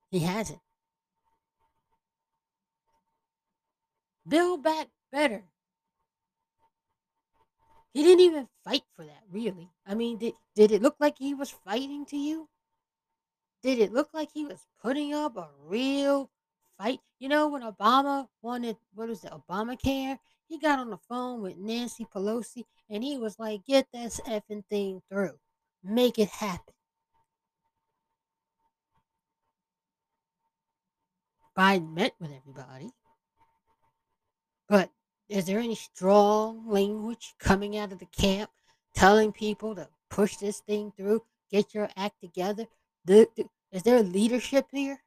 He 0.09 0.19
hasn't. 0.19 0.59
Build 4.27 4.63
back 4.63 4.87
better. 5.11 5.43
He 7.93 8.01
didn't 8.01 8.21
even 8.21 8.47
fight 8.63 8.83
for 8.95 9.05
that, 9.05 9.23
really. 9.31 9.69
I 9.85 9.93
mean, 9.93 10.17
did, 10.17 10.33
did 10.55 10.71
it 10.71 10.81
look 10.81 10.95
like 10.99 11.17
he 11.19 11.35
was 11.35 11.51
fighting 11.51 12.05
to 12.07 12.17
you? 12.17 12.49
Did 13.61 13.79
it 13.79 13.93
look 13.93 14.09
like 14.13 14.29
he 14.33 14.45
was 14.45 14.65
putting 14.81 15.13
up 15.13 15.37
a 15.37 15.49
real 15.63 16.29
fight? 16.77 16.99
You 17.19 17.29
know, 17.29 17.47
when 17.47 17.61
Obama 17.61 18.27
wanted, 18.41 18.77
what 18.93 19.09
was 19.09 19.23
it, 19.23 19.31
Obamacare? 19.31 20.17
He 20.47 20.59
got 20.59 20.79
on 20.79 20.89
the 20.89 20.97
phone 21.09 21.41
with 21.41 21.57
Nancy 21.57 22.05
Pelosi 22.05 22.63
and 22.89 23.03
he 23.03 23.17
was 23.17 23.39
like, 23.39 23.65
get 23.65 23.87
this 23.93 24.19
effing 24.27 24.63
thing 24.69 25.01
through. 25.09 25.39
Make 25.83 26.19
it 26.19 26.29
happen. 26.29 26.73
Biden 31.57 31.93
met 31.93 32.13
with 32.19 32.31
everybody. 32.31 32.91
But 34.67 34.89
is 35.29 35.45
there 35.45 35.59
any 35.59 35.75
strong 35.75 36.67
language 36.67 37.33
coming 37.39 37.77
out 37.77 37.91
of 37.91 37.99
the 37.99 38.07
camp 38.07 38.49
telling 38.95 39.31
people 39.31 39.75
to 39.75 39.87
push 40.09 40.37
this 40.37 40.59
thing 40.59 40.91
through, 40.95 41.23
get 41.51 41.73
your 41.73 41.89
act 41.95 42.21
together? 42.21 42.65
The, 43.05 43.27
the, 43.35 43.45
is 43.71 43.83
there 43.83 44.01
leadership 44.01 44.67
here? 44.71 45.01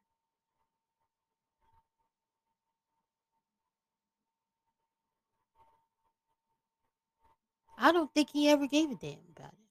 I 7.77 7.91
don't 7.91 8.11
think 8.13 8.29
he 8.31 8.49
ever 8.49 8.67
gave 8.67 8.89
a 8.89 8.95
damn 8.95 9.19
about 9.35 9.53
it. 9.53 9.67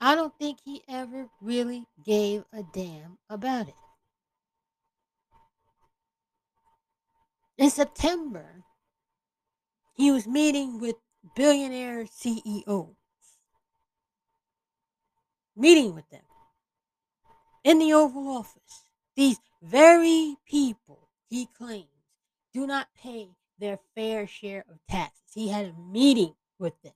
I 0.00 0.14
don't 0.14 0.36
think 0.38 0.58
he 0.64 0.82
ever 0.88 1.28
really 1.40 1.86
gave 2.04 2.44
a 2.52 2.62
damn 2.62 3.18
about 3.28 3.68
it. 3.68 3.74
In 7.58 7.70
September, 7.70 8.64
he 9.94 10.10
was 10.10 10.26
meeting 10.26 10.80
with 10.80 10.96
billionaire 11.36 12.06
CEOs, 12.06 12.96
meeting 15.56 15.94
with 15.94 16.08
them 16.10 16.22
in 17.64 17.78
the 17.78 17.92
Oval 17.92 18.28
Office. 18.28 18.84
These 19.14 19.38
very 19.62 20.36
people, 20.48 21.08
he 21.28 21.46
claims, 21.46 21.86
do 22.52 22.66
not 22.66 22.88
pay 23.00 23.28
their 23.62 23.78
fair 23.94 24.26
share 24.26 24.64
of 24.68 24.76
taxes. 24.90 25.22
He 25.32 25.48
had 25.48 25.66
a 25.66 25.80
meeting 25.80 26.34
with 26.58 26.74
them 26.82 26.92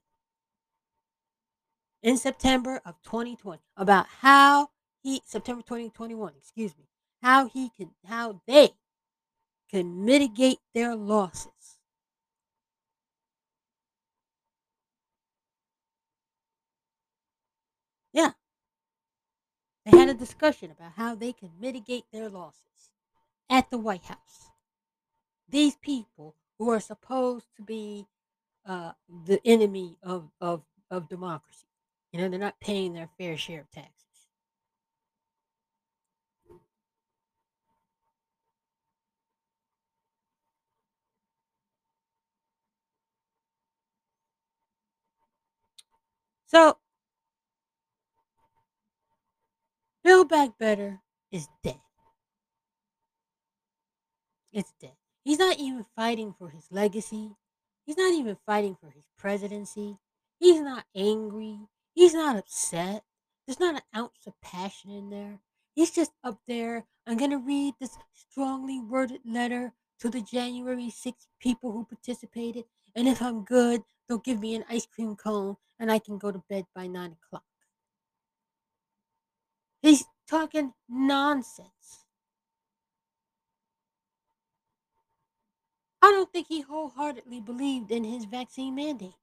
in 2.03 2.17
September 2.17 2.81
of 2.85 2.95
2020 3.03 3.61
about 3.77 4.05
how 4.19 4.69
he 5.01 5.21
September 5.25 5.61
2021, 5.61 6.33
excuse 6.37 6.77
me, 6.77 6.83
how 7.23 7.47
he 7.47 7.69
can 7.69 7.91
how 8.05 8.41
they 8.45 8.71
can 9.71 10.05
mitigate 10.05 10.59
their 10.75 10.93
losses. 10.93 11.79
Yeah. 18.11 18.31
They 19.85 19.97
had 19.97 20.09
a 20.09 20.13
discussion 20.13 20.69
about 20.71 20.93
how 20.97 21.15
they 21.15 21.31
can 21.31 21.51
mitigate 21.61 22.03
their 22.11 22.27
losses 22.27 22.91
at 23.49 23.69
the 23.71 23.77
White 23.77 24.03
House. 24.03 24.51
These 25.49 25.77
people 25.77 26.35
who 26.59 26.69
are 26.71 26.79
supposed 26.79 27.47
to 27.55 27.61
be 27.61 28.07
uh, 28.65 28.91
the 29.25 29.39
enemy 29.45 29.97
of, 30.03 30.29
of, 30.41 30.63
of 30.91 31.09
democracy. 31.09 31.67
You 32.11 32.21
know, 32.21 32.29
they're 32.29 32.39
not 32.39 32.59
paying 32.59 32.93
their 32.93 33.09
fair 33.17 33.37
share 33.37 33.61
of 33.61 33.71
taxes. 33.71 33.93
So, 46.47 46.77
Build 50.03 50.29
Back 50.29 50.57
Better 50.57 51.01
is 51.31 51.47
dead. 51.61 51.81
It's 54.53 54.73
dead. 54.79 54.95
He's 55.27 55.39
not 55.39 55.59
even 55.59 55.85
fighting 55.93 56.33
for 56.39 56.47
his 56.47 56.67
legacy. 56.71 57.35
He's 57.85 57.97
not 57.97 58.13
even 58.13 58.37
fighting 58.45 58.77
for 58.79 58.91
his 58.91 59.03
presidency. 59.17 59.97
He's 60.39 60.61
not 60.61 60.85
angry. 60.95 61.67
He's 61.93 62.13
not 62.13 62.37
upset. 62.37 63.03
There's 63.45 63.59
not 63.59 63.75
an 63.75 63.81
ounce 63.93 64.25
of 64.25 64.39
passion 64.41 64.89
in 64.89 65.09
there. 65.09 65.41
He's 65.75 65.91
just 65.91 66.13
up 66.23 66.39
there. 66.47 66.85
I'm 67.05 67.17
going 67.17 67.31
to 67.31 67.39
read 67.39 67.73
this 67.77 67.97
strongly 68.13 68.79
worded 68.79 69.19
letter 69.25 69.73
to 69.99 70.09
the 70.09 70.21
January 70.21 70.89
6 70.89 71.27
people 71.41 71.73
who 71.73 71.83
participated. 71.83 72.63
And 72.95 73.05
if 73.05 73.21
I'm 73.21 73.43
good, 73.43 73.81
they'll 74.07 74.19
give 74.19 74.39
me 74.39 74.55
an 74.55 74.63
ice 74.69 74.85
cream 74.85 75.17
cone 75.17 75.57
and 75.77 75.91
I 75.91 75.99
can 75.99 76.17
go 76.17 76.31
to 76.31 76.41
bed 76.49 76.67
by 76.73 76.87
9 76.87 77.17
o'clock. 77.21 77.43
He's 79.81 80.05
talking 80.25 80.71
nonsense. 80.87 82.06
I 86.01 86.11
don't 86.11 86.31
think 86.31 86.47
he 86.47 86.61
wholeheartedly 86.61 87.41
believed 87.41 87.91
in 87.91 88.03
his 88.03 88.25
vaccine 88.25 88.75
mandate. 88.75 89.15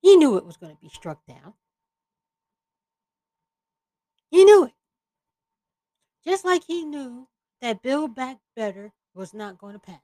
He 0.00 0.16
knew 0.16 0.36
it 0.36 0.46
was 0.46 0.56
going 0.56 0.74
to 0.74 0.80
be 0.80 0.88
struck 0.88 1.26
down. 1.26 1.54
He 4.30 4.44
knew 4.44 4.64
it. 4.64 4.72
Just 6.24 6.44
like 6.44 6.64
he 6.66 6.84
knew 6.84 7.28
that 7.60 7.82
Build 7.82 8.14
Back 8.14 8.38
Better 8.54 8.92
was 9.14 9.32
not 9.32 9.58
going 9.58 9.74
to 9.74 9.78
pass. 9.78 10.00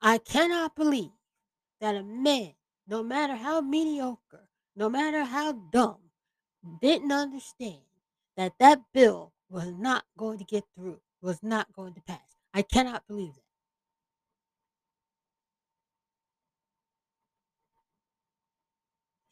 I 0.00 0.18
cannot 0.18 0.74
believe 0.76 1.12
that 1.80 1.94
a 1.94 2.02
man, 2.02 2.54
no 2.86 3.02
matter 3.02 3.36
how 3.36 3.60
mediocre, 3.60 4.48
no 4.76 4.88
matter 4.88 5.24
how 5.24 5.52
dumb, 5.52 5.98
didn't 6.80 7.12
understand 7.12 7.82
that 8.36 8.54
that 8.58 8.82
bill 8.92 9.32
was 9.48 9.72
not 9.72 10.04
going 10.16 10.38
to 10.38 10.44
get 10.44 10.64
through, 10.74 11.00
was 11.20 11.42
not 11.42 11.72
going 11.72 11.94
to 11.94 12.00
pass. 12.02 12.33
I 12.54 12.62
cannot 12.62 13.06
believe 13.08 13.34
that. 13.34 13.42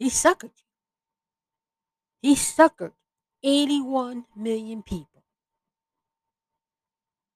He 0.00 0.10
suckered. 0.10 0.50
He 2.20 2.34
suckered 2.34 2.92
81 3.44 4.24
million 4.36 4.82
people 4.82 5.22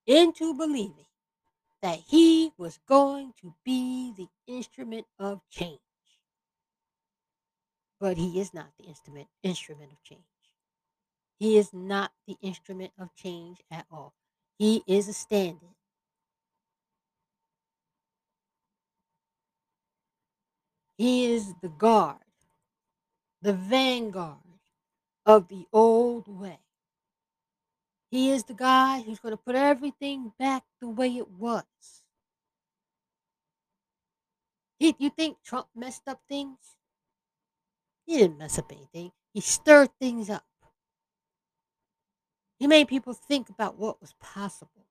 into 0.07 0.55
believing 0.55 1.07
that 1.83 2.01
he 2.09 2.53
was 2.59 2.81
going 2.89 3.33
to 3.41 3.55
be 3.65 4.13
the 4.17 4.29
instrument 4.49 5.07
of 5.21 5.41
change. 5.51 5.79
But 8.01 8.17
he 8.17 8.41
is 8.41 8.53
not 8.53 8.71
the 8.79 8.87
instrument 8.87 9.29
instrument 9.45 9.93
of 9.93 10.03
change. 10.03 10.23
He 11.39 11.59
is 11.59 11.73
not 11.73 12.13
the 12.27 12.37
instrument 12.43 12.93
of 12.99 13.15
change 13.15 13.59
at 13.71 13.87
all. 13.91 14.15
He 14.59 14.83
is 14.87 15.09
a 15.09 15.13
stand-in. 15.13 15.75
He 20.99 21.27
is 21.27 21.55
the 21.61 21.69
guard, 21.69 22.19
the 23.43 23.53
vanguard 23.53 24.39
of 25.27 25.49
the 25.49 25.67
old 25.73 26.29
way. 26.29 26.61
He 28.11 28.31
is 28.31 28.45
the 28.45 28.55
guy 28.55 29.03
who's 29.03 29.19
going 29.19 29.33
to 29.33 29.43
put 29.43 29.57
everything 29.57 30.33
back 30.39 30.65
the 30.81 30.89
way 30.89 31.17
it 31.17 31.29
was. 31.31 31.65
He, 34.79 34.95
you 34.99 35.11
think 35.11 35.43
Trump 35.43 35.69
messed 35.75 36.09
up 36.09 36.23
things? 36.29 36.77
He 38.07 38.19
didn't 38.19 38.39
mess 38.39 38.59
up 38.59 38.73
anything. 38.73 39.13
He 39.35 39.41
stirred 39.41 39.91
things 39.99 40.31
up. 40.31 40.45
He 42.59 42.67
made 42.67 42.89
people 42.89 43.13
think 43.13 43.49
about 43.49 43.79
what 43.79 44.01
was 44.01 44.15
possible. 44.21 44.87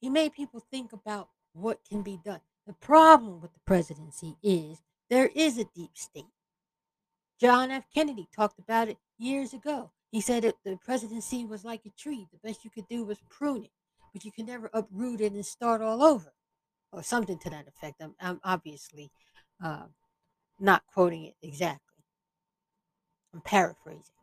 He 0.00 0.10
made 0.10 0.32
people 0.32 0.60
think 0.60 0.92
about 0.92 1.28
what 1.52 1.80
can 1.88 2.02
be 2.02 2.18
done. 2.22 2.40
The 2.66 2.74
problem 2.74 3.40
with 3.40 3.54
the 3.54 3.60
presidency 3.66 4.36
is 4.42 4.82
there 5.08 5.30
is 5.34 5.58
a 5.58 5.64
deep 5.74 5.92
state. 5.94 6.26
John 7.40 7.70
F. 7.70 7.84
Kennedy 7.94 8.28
talked 8.34 8.58
about 8.58 8.88
it 8.88 8.98
years 9.16 9.54
ago. 9.54 9.90
He 10.10 10.20
said 10.20 10.42
that 10.42 10.56
the 10.64 10.76
presidency 10.76 11.44
was 11.44 11.64
like 11.64 11.82
a 11.86 11.90
tree. 11.90 12.26
The 12.30 12.48
best 12.48 12.64
you 12.64 12.70
could 12.70 12.88
do 12.88 13.04
was 13.04 13.18
prune 13.28 13.64
it, 13.64 13.70
but 14.12 14.24
you 14.24 14.32
can 14.32 14.46
never 14.46 14.70
uproot 14.72 15.20
it 15.20 15.32
and 15.32 15.46
start 15.46 15.82
all 15.82 16.02
over, 16.02 16.32
or 16.92 17.02
something 17.02 17.38
to 17.40 17.50
that 17.50 17.68
effect. 17.68 18.02
I'm, 18.02 18.14
I'm 18.20 18.40
obviously 18.44 19.10
uh, 19.62 19.86
not 20.58 20.82
quoting 20.92 21.24
it 21.24 21.34
exactly. 21.42 22.04
I'm 23.34 23.40
paraphrasing. 23.40 24.17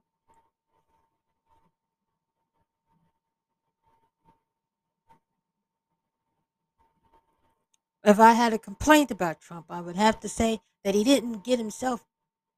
If 8.05 8.19
I 8.19 8.33
had 8.33 8.53
a 8.53 8.59
complaint 8.59 9.09
about 9.09 9.41
Trump, 9.41 9.65
I 9.67 9.81
would 9.81 9.95
have 9.95 10.19
to 10.19 10.29
say 10.29 10.59
that 10.83 10.93
he 10.93 11.03
didn't 11.03 11.43
get 11.43 11.57
himself 11.57 12.05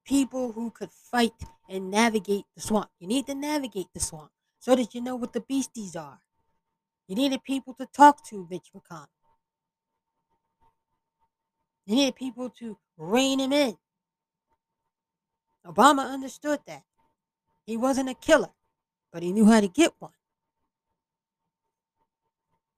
people 0.06 0.52
who 0.52 0.72
could 0.72 0.92
fight 0.92 1.32
and 1.70 1.90
navigate 1.90 2.44
the 2.54 2.62
swamp. 2.62 2.90
You 3.00 3.08
need 3.08 3.28
to 3.28 3.36
navigate 3.36 3.88
the 3.94 4.02
swamp 4.02 4.32
so 4.60 4.76
that 4.76 4.94
you 4.94 5.00
know 5.00 5.16
what 5.16 5.32
the 5.32 5.40
beasties 5.40 5.96
are. 5.96 6.20
You 7.08 7.16
needed 7.16 7.46
people 7.46 7.74
to 7.76 7.86
talk 7.86 8.28
to, 8.28 8.46
Mitch 8.52 8.72
McConnell. 8.76 9.08
You 11.86 11.96
needed 11.96 12.18
people 12.18 12.50
to 12.60 12.78
rein 12.98 13.40
him 13.40 13.54
in. 13.54 13.78
Obama 15.66 16.12
understood 16.12 16.60
that. 16.68 16.84
He 17.66 17.78
wasn't 17.78 18.10
a 18.10 18.14
killer, 18.14 18.52
but 19.14 19.24
he 19.24 19.32
knew 19.32 19.46
how 19.46 19.62
to 19.62 19.70
get 19.70 19.94
one. 20.00 20.12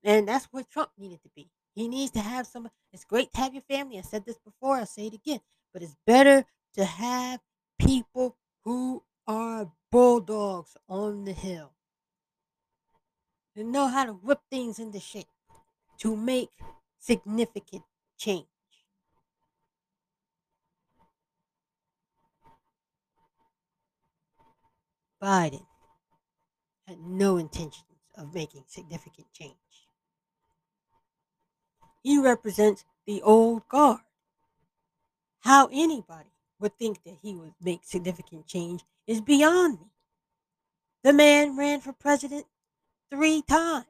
And 0.03 0.27
that's 0.27 0.45
what 0.51 0.69
Trump 0.69 0.91
needed 0.99 1.23
to 1.23 1.29
be. 1.35 1.49
He 1.79 1.87
needs 1.87 2.11
to 2.11 2.19
have 2.19 2.45
some. 2.45 2.69
It's 2.91 3.05
great 3.05 3.31
to 3.31 3.39
have 3.39 3.53
your 3.53 3.61
family. 3.61 3.97
I 3.97 4.01
said 4.01 4.25
this 4.25 4.37
before. 4.37 4.75
I'll 4.75 4.85
say 4.85 5.07
it 5.07 5.13
again. 5.13 5.39
But 5.71 5.81
it's 5.81 5.95
better 6.05 6.43
to 6.73 6.83
have 6.83 7.39
people 7.79 8.35
who 8.65 9.03
are 9.25 9.71
bulldogs 9.89 10.75
on 10.89 11.23
the 11.23 11.31
hill 11.31 11.71
and 13.55 13.71
know 13.71 13.87
how 13.87 14.03
to 14.03 14.11
whip 14.11 14.41
things 14.49 14.77
into 14.77 14.99
shape 14.99 15.29
to 15.99 16.17
make 16.17 16.49
significant 16.99 17.83
change. 18.17 18.45
Biden 25.23 25.65
had 26.85 26.99
no 26.99 27.37
intentions 27.37 27.85
of 28.17 28.33
making 28.33 28.65
significant 28.67 29.31
change. 29.31 29.68
He 32.01 32.19
represents 32.19 32.85
the 33.05 33.21
old 33.21 33.67
guard. 33.67 34.01
How 35.39 35.69
anybody 35.71 36.31
would 36.59 36.77
think 36.77 37.03
that 37.03 37.17
he 37.21 37.35
would 37.35 37.53
make 37.61 37.81
significant 37.83 38.47
change 38.47 38.83
is 39.07 39.21
beyond 39.21 39.79
me. 39.79 39.87
The 41.03 41.13
man 41.13 41.57
ran 41.57 41.79
for 41.79 41.93
president 41.93 42.45
three 43.09 43.41
times, 43.41 43.85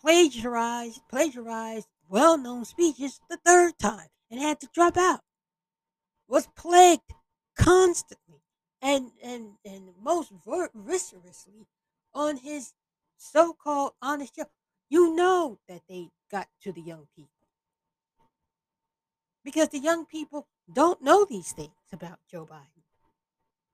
plagiarized, 0.00 1.00
plagiarized 1.08 1.88
well-known 2.08 2.64
speeches 2.64 3.20
the 3.28 3.38
third 3.44 3.78
time, 3.78 4.08
and 4.30 4.40
had 4.40 4.60
to 4.60 4.68
drop 4.72 4.96
out. 4.96 5.20
Was 6.28 6.46
plagued 6.56 7.12
constantly 7.56 8.42
and 8.80 9.12
and 9.22 9.58
and 9.64 9.90
most 10.00 10.30
vociferously 10.44 11.66
on 12.14 12.38
his 12.38 12.72
so-called 13.16 13.92
honest 14.00 14.36
Joe. 14.36 14.44
You 14.88 15.14
know 15.14 15.58
that 15.68 15.82
they 15.88 16.10
got 16.32 16.48
to 16.62 16.72
the 16.72 16.80
young 16.80 17.06
people 17.14 17.42
because 19.44 19.68
the 19.68 19.78
young 19.78 20.06
people 20.06 20.48
don't 20.72 21.02
know 21.02 21.26
these 21.28 21.52
things 21.52 21.70
about 21.92 22.18
Joe 22.30 22.46
Biden. 22.50 22.82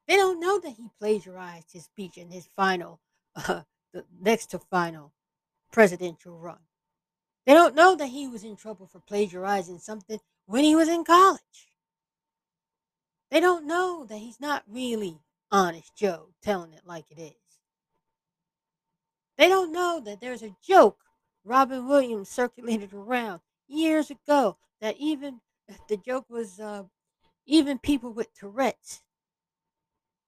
They 0.06 0.16
don't 0.16 0.40
know 0.40 0.58
that 0.60 0.74
he 0.76 0.88
plagiarized 0.98 1.72
his 1.72 1.84
speech 1.84 2.16
in 2.16 2.30
his 2.30 2.48
final, 2.56 3.00
uh, 3.36 3.62
the 3.92 4.04
next 4.20 4.46
to 4.46 4.58
final 4.58 5.12
presidential 5.70 6.38
run. 6.38 6.58
They 7.46 7.54
don't 7.54 7.74
know 7.74 7.94
that 7.96 8.08
he 8.08 8.26
was 8.26 8.44
in 8.44 8.56
trouble 8.56 8.86
for 8.86 9.00
plagiarizing 9.00 9.78
something 9.78 10.18
when 10.46 10.64
he 10.64 10.74
was 10.74 10.88
in 10.88 11.04
college. 11.04 11.40
They 13.30 13.40
don't 13.40 13.66
know 13.66 14.06
that 14.08 14.16
he's 14.16 14.40
not 14.40 14.64
really 14.66 15.20
honest 15.50 15.94
Joe 15.94 16.30
telling 16.42 16.72
it 16.72 16.82
like 16.86 17.04
it 17.10 17.20
is. 17.20 17.32
They 19.36 19.48
don't 19.48 19.72
know 19.72 20.00
that 20.04 20.20
there's 20.20 20.42
a 20.42 20.56
joke 20.66 20.98
Robin 21.44 21.86
Williams 21.86 22.28
circulated 22.28 22.92
around 22.92 23.40
years 23.66 24.10
ago 24.10 24.58
that 24.80 24.96
even 24.98 25.40
the 25.88 25.96
joke 25.96 26.26
was 26.28 26.60
uh, 26.60 26.84
even 27.46 27.78
people 27.78 28.12
with 28.12 28.34
Tourette's, 28.34 29.02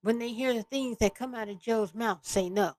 when 0.03 0.19
they 0.19 0.31
hear 0.31 0.55
the 0.55 0.63
things 0.63 0.97
that 0.99 1.15
come 1.15 1.35
out 1.35 1.49
of 1.51 1.61
Joe's 1.61 1.95
mouth, 1.95 2.21
say 2.23 2.49
no. 2.49 2.73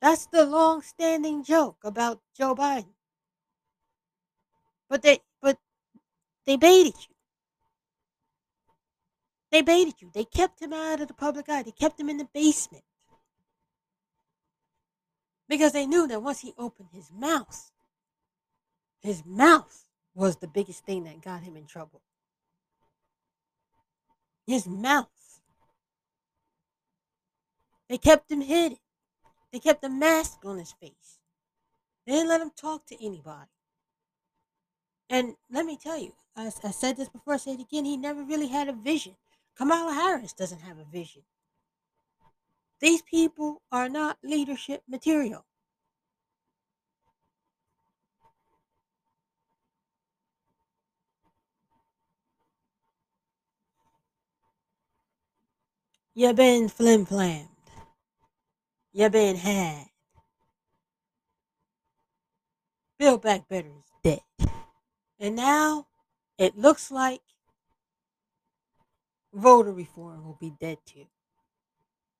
That's 0.00 0.26
the 0.26 0.46
long-standing 0.46 1.44
joke 1.44 1.78
about 1.84 2.20
Joe 2.34 2.54
Biden. 2.54 2.94
But 4.88 5.02
they, 5.02 5.18
but 5.42 5.58
they 6.46 6.56
baited 6.56 6.94
you. 6.94 7.14
They 9.50 9.60
baited 9.60 9.94
you. 10.00 10.10
They 10.14 10.24
kept 10.24 10.62
him 10.62 10.72
out 10.72 11.00
of 11.00 11.08
the 11.08 11.14
public 11.14 11.48
eye. 11.48 11.62
They 11.62 11.72
kept 11.72 12.00
him 12.00 12.08
in 12.08 12.16
the 12.16 12.28
basement 12.32 12.84
because 15.48 15.72
they 15.72 15.86
knew 15.86 16.06
that 16.06 16.22
once 16.22 16.40
he 16.40 16.52
opened 16.58 16.90
his 16.92 17.10
mouth, 17.12 17.70
his 19.00 19.24
mouth 19.24 19.84
was 20.14 20.36
the 20.36 20.48
biggest 20.48 20.84
thing 20.84 21.04
that 21.04 21.22
got 21.22 21.42
him 21.42 21.56
in 21.56 21.66
trouble. 21.66 22.02
His 24.46 24.66
mouth. 24.66 25.08
They 27.88 27.98
kept 27.98 28.30
him 28.30 28.40
hidden. 28.40 28.78
They 29.52 29.58
kept 29.58 29.84
a 29.84 29.88
mask 29.88 30.38
on 30.44 30.58
his 30.58 30.72
face. 30.72 31.18
They 32.06 32.12
didn't 32.14 32.28
let 32.28 32.40
him 32.40 32.50
talk 32.56 32.86
to 32.86 33.04
anybody. 33.04 33.50
And 35.10 35.36
let 35.50 35.64
me 35.64 35.78
tell 35.80 35.98
you, 35.98 36.12
I, 36.36 36.46
I 36.46 36.70
said 36.70 36.96
this 36.96 37.08
before, 37.08 37.34
I 37.34 37.36
say 37.38 37.52
it 37.52 37.60
again, 37.60 37.84
he 37.84 37.96
never 37.96 38.22
really 38.22 38.48
had 38.48 38.68
a 38.68 38.72
vision. 38.72 39.16
Kamala 39.56 39.92
Harris 39.92 40.32
doesn't 40.32 40.60
have 40.60 40.78
a 40.78 40.84
vision. 40.84 41.22
These 42.80 43.02
people 43.02 43.62
are 43.72 43.88
not 43.88 44.18
leadership 44.22 44.82
material. 44.88 45.44
You've 56.14 56.36
been 56.36 56.68
flim 56.68 57.04
flammed. 57.04 57.48
You 58.92 59.08
been 59.08 59.36
had. 59.36 59.86
Build 62.98 63.22
Back 63.22 63.48
Better 63.48 63.68
is 63.68 63.92
dead. 64.02 64.50
And 65.20 65.36
now 65.36 65.86
it 66.36 66.58
looks 66.58 66.90
like 66.90 67.20
voter 69.32 69.72
reform 69.72 70.24
will 70.24 70.38
be 70.40 70.52
dead 70.60 70.78
too. 70.84 71.06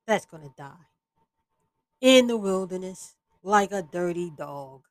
That's 0.08 0.24
going 0.24 0.42
to 0.42 0.54
die 0.56 0.86
in 2.00 2.28
the 2.28 2.36
wilderness 2.38 3.14
like 3.42 3.72
a 3.72 3.82
dirty 3.82 4.30
dog. 4.30 4.84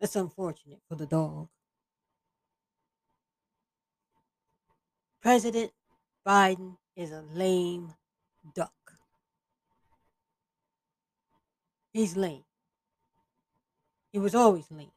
That's 0.00 0.16
unfortunate 0.16 0.80
for 0.88 0.94
the 0.94 1.04
dog. 1.04 1.48
President 5.20 5.72
Biden 6.26 6.78
is 6.96 7.12
a 7.12 7.22
lame 7.34 7.92
duck. 8.54 8.72
He's 11.92 12.16
lame. 12.16 12.44
He 14.12 14.18
was 14.18 14.34
always 14.34 14.64
lame. 14.70 14.92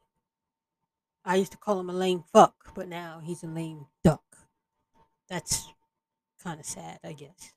I 1.26 1.36
used 1.36 1.52
to 1.52 1.58
call 1.58 1.78
him 1.78 1.90
a 1.90 1.92
lame 1.92 2.24
fuck, 2.32 2.72
but 2.74 2.88
now 2.88 3.20
he's 3.22 3.42
a 3.42 3.48
lame 3.48 3.84
duck. 4.02 4.24
That's 5.28 5.68
kind 6.42 6.58
of 6.58 6.64
sad, 6.64 7.00
I 7.04 7.12
guess. 7.12 7.53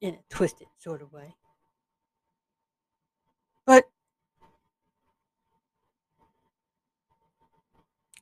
In 0.00 0.14
a 0.14 0.34
twisted 0.34 0.68
sort 0.78 1.02
of 1.02 1.12
way. 1.12 1.34
But 3.66 3.84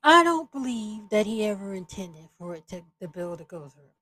I 0.02 0.24
don't 0.24 0.50
believe 0.50 1.08
that 1.10 1.26
he 1.26 1.44
ever 1.44 1.74
intended 1.74 2.28
for 2.36 2.54
it 2.54 2.66
to 2.68 2.82
the 3.00 3.08
bill 3.08 3.36
to 3.36 3.44
go 3.44 3.68
through. 3.68 3.92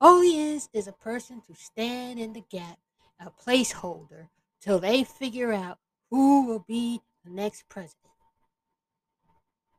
All 0.00 0.20
he 0.20 0.40
is 0.40 0.68
is 0.72 0.88
a 0.88 0.92
person 0.92 1.42
to 1.46 1.54
stand 1.54 2.18
in 2.18 2.32
the 2.32 2.44
gap, 2.50 2.78
a 3.20 3.30
placeholder, 3.30 4.28
till 4.60 4.78
they 4.78 5.04
figure 5.04 5.52
out 5.52 5.78
who 6.10 6.46
will 6.46 6.64
be 6.66 7.00
the 7.24 7.30
next 7.30 7.68
president. 7.68 8.12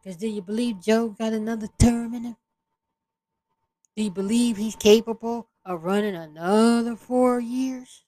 Because 0.04 0.18
do 0.18 0.28
you 0.28 0.42
believe 0.42 0.82
Joe 0.82 1.10
got 1.10 1.34
another 1.34 1.68
term 1.80 2.14
in 2.14 2.24
him? 2.24 2.36
Do 3.96 4.04
you 4.04 4.12
believe 4.12 4.58
he's 4.58 4.76
capable 4.76 5.50
of 5.64 5.84
running 5.84 6.16
another 6.16 6.96
four 6.96 7.40
years? 7.40 8.06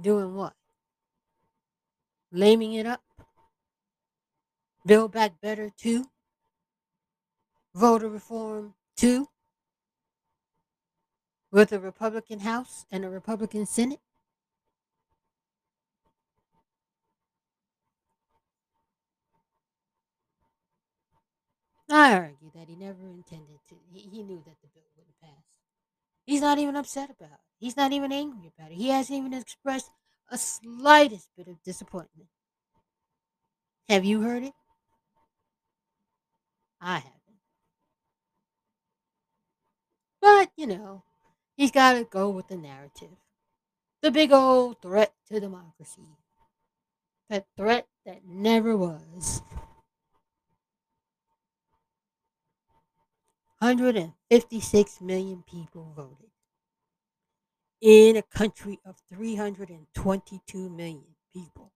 Doing 0.00 0.34
what? 0.34 0.54
Laming 2.32 2.72
it 2.72 2.86
up? 2.86 3.02
Build 4.86 5.12
back 5.12 5.40
better 5.42 5.70
too? 5.76 6.06
Voter 7.74 8.08
reform 8.08 8.74
too? 8.96 9.28
With 11.50 11.72
a 11.72 11.78
Republican 11.78 12.40
House 12.40 12.86
and 12.90 13.04
a 13.04 13.10
Republican 13.10 13.66
Senate? 13.66 14.00
I 21.92 22.14
argue 22.14 22.50
that 22.54 22.68
he 22.68 22.76
never 22.76 23.06
intended 23.06 23.58
to. 23.68 23.74
He, 23.92 24.00
he 24.00 24.22
knew 24.22 24.42
that 24.46 24.56
the 24.62 24.68
bill 24.68 24.88
wouldn't 24.96 25.20
pass. 25.20 25.44
He's 26.24 26.40
not 26.40 26.58
even 26.58 26.74
upset 26.74 27.10
about 27.10 27.32
it. 27.32 27.40
He's 27.58 27.76
not 27.76 27.92
even 27.92 28.12
angry 28.12 28.50
about 28.56 28.70
it. 28.70 28.76
He 28.76 28.88
hasn't 28.88 29.18
even 29.18 29.34
expressed 29.34 29.90
a 30.30 30.38
slightest 30.38 31.28
bit 31.36 31.48
of 31.48 31.62
disappointment. 31.62 32.28
Have 33.88 34.06
you 34.06 34.22
heard 34.22 34.42
it? 34.42 34.54
I 36.80 36.94
haven't. 36.94 37.12
But, 40.20 40.50
you 40.56 40.66
know, 40.66 41.02
he's 41.56 41.70
got 41.72 41.92
to 41.94 42.04
go 42.04 42.30
with 42.30 42.48
the 42.48 42.56
narrative. 42.56 43.18
The 44.00 44.10
big 44.10 44.32
old 44.32 44.80
threat 44.80 45.12
to 45.28 45.40
democracy. 45.40 46.16
That 47.28 47.46
threat 47.56 47.86
that 48.06 48.24
never 48.24 48.76
was. 48.76 49.42
156 53.62 55.00
million 55.00 55.44
people 55.44 55.92
voted 55.94 56.32
in 57.80 58.16
a 58.16 58.22
country 58.22 58.80
of 58.84 58.96
322 59.08 60.68
million 60.68 61.14
people. 61.32 61.70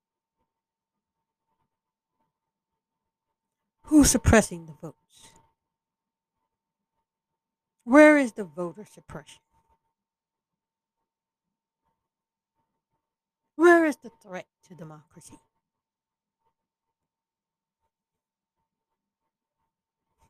Who's 3.84 4.10
suppressing 4.10 4.66
the 4.66 4.72
votes? 4.72 5.30
Where 7.84 8.18
is 8.18 8.32
the 8.32 8.42
voter 8.42 8.84
suppression? 8.84 9.42
Where 13.54 13.84
is 13.84 13.98
the 13.98 14.10
threat 14.10 14.48
to 14.66 14.74
democracy? 14.74 15.38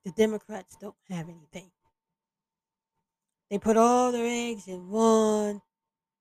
The 0.06 0.12
Democrats 0.12 0.76
don't 0.80 0.94
have 1.10 1.28
anything. 1.28 1.72
They 3.50 3.58
put 3.58 3.76
all 3.76 4.12
their 4.12 4.24
eggs 4.24 4.68
in 4.68 4.88
one 4.88 5.62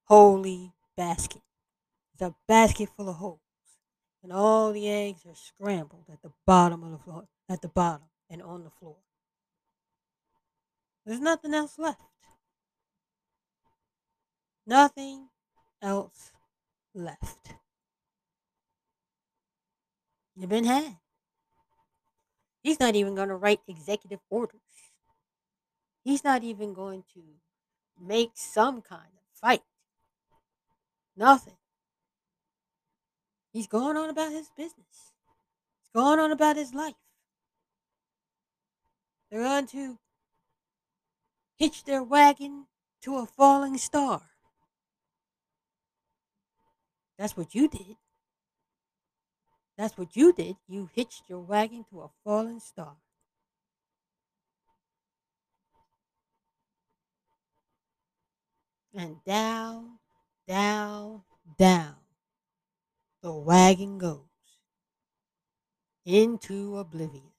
holy 0.05 0.73
basket. 0.97 1.43
It's 2.13 2.23
a 2.23 2.33
basket 2.47 2.89
full 2.97 3.09
of 3.09 3.17
holes. 3.17 3.39
And 4.23 4.33
all 4.33 4.73
the 4.73 4.89
eggs 4.89 5.23
are 5.27 5.35
scrambled 5.35 6.05
at 6.11 6.23
the 6.23 6.31
bottom 6.47 6.83
of 6.83 6.93
the 6.93 6.97
floor, 6.97 7.27
at 7.47 7.61
the 7.61 7.67
bottom 7.67 8.07
and 8.27 8.41
on 8.41 8.63
the 8.63 8.71
floor. 8.71 8.97
There's 11.05 11.21
nothing 11.21 11.53
else 11.53 11.77
left. 11.77 12.01
Nothing 14.65 15.27
else 15.79 16.31
left. 16.95 17.53
You've 20.35 20.49
been 20.49 20.63
had. 20.63 20.97
He's 22.65 22.79
not 22.79 22.95
even 22.95 23.13
going 23.13 23.29
to 23.29 23.35
write 23.35 23.59
executive 23.67 24.21
orders. 24.27 24.59
He's 26.03 26.23
not 26.23 26.43
even 26.43 26.73
going 26.73 27.03
to 27.13 27.21
make 28.03 28.31
some 28.33 28.81
kind 28.81 29.03
of 29.03 29.39
fight. 29.39 29.61
Nothing. 31.15 31.57
He's 33.53 33.67
going 33.67 33.97
on 33.97 34.09
about 34.09 34.31
his 34.31 34.49
business. 34.57 35.11
He's 35.77 35.91
going 35.93 36.17
on 36.17 36.31
about 36.31 36.55
his 36.55 36.73
life. 36.73 36.95
They're 39.29 39.43
going 39.43 39.67
to 39.67 39.99
hitch 41.57 41.83
their 41.83 42.01
wagon 42.01 42.65
to 43.03 43.17
a 43.17 43.27
falling 43.27 43.77
star. 43.77 44.23
That's 47.19 47.37
what 47.37 47.53
you 47.53 47.67
did. 47.67 47.97
That's 49.77 49.97
what 49.97 50.15
you 50.15 50.31
did. 50.33 50.55
You 50.67 50.89
hitched 50.93 51.23
your 51.29 51.39
wagon 51.39 51.85
to 51.89 52.01
a 52.01 52.09
falling 52.23 52.59
star. 52.59 52.95
And 58.93 59.17
down, 59.25 59.99
down, 60.47 61.23
down 61.57 61.95
the 63.21 63.33
wagon 63.33 63.97
goes 63.97 64.19
into 66.05 66.77
oblivion 66.77 67.31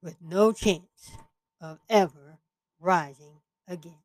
with 0.00 0.16
no 0.22 0.52
chance 0.52 1.10
of 1.60 1.80
ever 1.90 2.38
rising 2.78 3.40
again. 3.66 3.98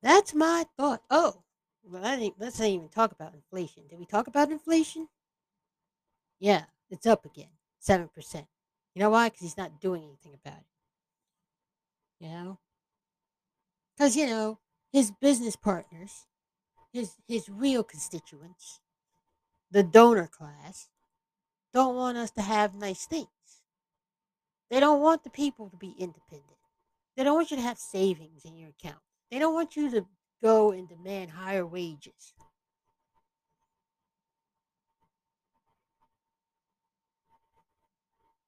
That's 0.00 0.32
my 0.32 0.64
thought. 0.76 1.02
Oh, 1.10 1.42
well, 1.90 2.32
let's 2.38 2.58
not 2.58 2.68
even 2.68 2.88
talk 2.88 3.12
about 3.12 3.34
inflation. 3.34 3.84
Did 3.88 3.98
we 3.98 4.06
talk 4.06 4.26
about 4.26 4.50
inflation? 4.50 5.08
Yeah, 6.38 6.64
it's 6.90 7.06
up 7.06 7.24
again, 7.24 7.50
seven 7.78 8.08
percent. 8.08 8.46
You 8.94 9.00
know 9.00 9.10
why? 9.10 9.28
Because 9.28 9.40
he's 9.40 9.56
not 9.56 9.80
doing 9.80 10.04
anything 10.04 10.34
about 10.34 10.58
it. 10.58 12.24
You 12.24 12.28
know, 12.28 12.58
because 13.96 14.16
you 14.16 14.26
know 14.26 14.58
his 14.92 15.10
business 15.10 15.56
partners, 15.56 16.26
his 16.92 17.14
his 17.26 17.48
real 17.48 17.82
constituents, 17.82 18.80
the 19.70 19.82
donor 19.82 20.26
class, 20.26 20.88
don't 21.72 21.96
want 21.96 22.18
us 22.18 22.30
to 22.32 22.42
have 22.42 22.74
nice 22.74 23.06
things. 23.06 23.28
They 24.70 24.80
don't 24.80 25.00
want 25.00 25.24
the 25.24 25.30
people 25.30 25.70
to 25.70 25.76
be 25.76 25.94
independent. 25.98 26.58
They 27.16 27.24
don't 27.24 27.34
want 27.34 27.50
you 27.50 27.56
to 27.56 27.62
have 27.62 27.78
savings 27.78 28.44
in 28.44 28.56
your 28.56 28.70
account. 28.70 29.00
They 29.30 29.38
don't 29.38 29.54
want 29.54 29.76
you 29.76 29.90
to 29.90 30.06
go 30.42 30.70
and 30.72 30.88
demand 30.88 31.30
higher 31.30 31.66
wages. 31.66 32.34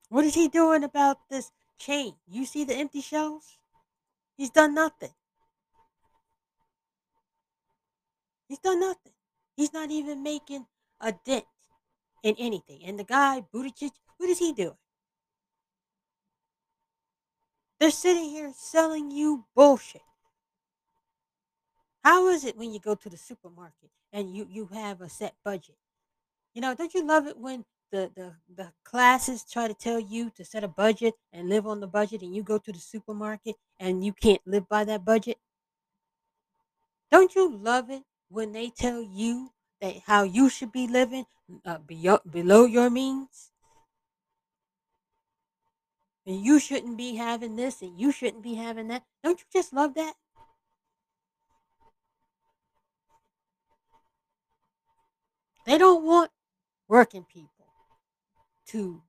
What 0.08 0.24
is 0.24 0.34
he 0.34 0.48
doing 0.48 0.82
about 0.82 1.28
this 1.30 1.52
chain? 1.78 2.14
You 2.28 2.44
see 2.44 2.64
the 2.64 2.74
empty 2.74 3.00
shelves? 3.00 3.58
He's 4.36 4.50
done 4.50 4.74
nothing. 4.74 5.14
He's 8.48 8.58
done 8.58 8.80
nothing. 8.80 9.12
He's 9.56 9.72
not 9.72 9.90
even 9.90 10.22
making 10.22 10.66
a 11.00 11.12
dent 11.12 11.44
in 12.24 12.34
anything. 12.38 12.82
And 12.84 12.98
the 12.98 13.04
guy, 13.04 13.44
Buttigieg, 13.54 13.92
what 14.16 14.28
is 14.28 14.40
he 14.40 14.52
doing? 14.52 14.76
They're 17.78 17.90
sitting 17.90 18.24
here 18.24 18.52
selling 18.54 19.10
you 19.10 19.46
bullshit. 19.54 20.02
How 22.04 22.28
is 22.28 22.44
it 22.44 22.56
when 22.56 22.72
you 22.72 22.80
go 22.80 22.94
to 22.94 23.08
the 23.10 23.16
supermarket 23.16 23.90
and 24.12 24.34
you, 24.34 24.46
you 24.48 24.66
have 24.66 25.00
a 25.00 25.08
set 25.08 25.34
budget? 25.44 25.76
You 26.54 26.62
know, 26.62 26.74
don't 26.74 26.94
you 26.94 27.04
love 27.06 27.26
it 27.26 27.38
when 27.38 27.66
the, 27.92 28.10
the, 28.14 28.36
the 28.54 28.72
classes 28.84 29.44
try 29.44 29.68
to 29.68 29.74
tell 29.74 30.00
you 30.00 30.30
to 30.32 30.44
set 30.44 30.64
a 30.64 30.68
budget 30.68 31.14
and 31.32 31.48
live 31.48 31.66
on 31.66 31.80
the 31.80 31.88
budget 31.88 32.22
and 32.22 32.34
you 32.34 32.42
go 32.42 32.58
to 32.58 32.72
the 32.72 32.78
supermarket 32.80 33.56
and 33.80 34.04
you 34.04 34.12
can't 34.12 34.42
live 34.46 34.68
by 34.68 34.84
that 34.84 35.04
budget? 35.04 35.38
Don't 37.10 37.34
you 37.34 37.54
love 37.54 37.90
it 37.90 38.04
when 38.28 38.52
they 38.52 38.70
tell 38.70 39.02
you 39.02 39.52
that 39.80 39.98
how 40.06 40.22
you 40.22 40.48
should 40.48 40.72
be 40.72 40.86
living 40.88 41.26
uh, 41.64 41.76
below, 41.78 42.18
below 42.28 42.64
your 42.64 42.88
means? 42.88 43.52
And 46.24 46.42
you 46.42 46.58
shouldn't 46.58 46.96
be 46.96 47.16
having 47.16 47.56
this 47.56 47.82
and 47.82 48.00
you 48.00 48.10
shouldn't 48.10 48.42
be 48.42 48.54
having 48.54 48.88
that. 48.88 49.04
Don't 49.22 49.38
you 49.38 49.44
just 49.52 49.74
love 49.74 49.92
that? 49.94 50.16
They 55.70 55.78
don't 55.78 56.04
want 56.04 56.32
working 56.88 57.24
people 57.32 57.68
to 58.70 59.04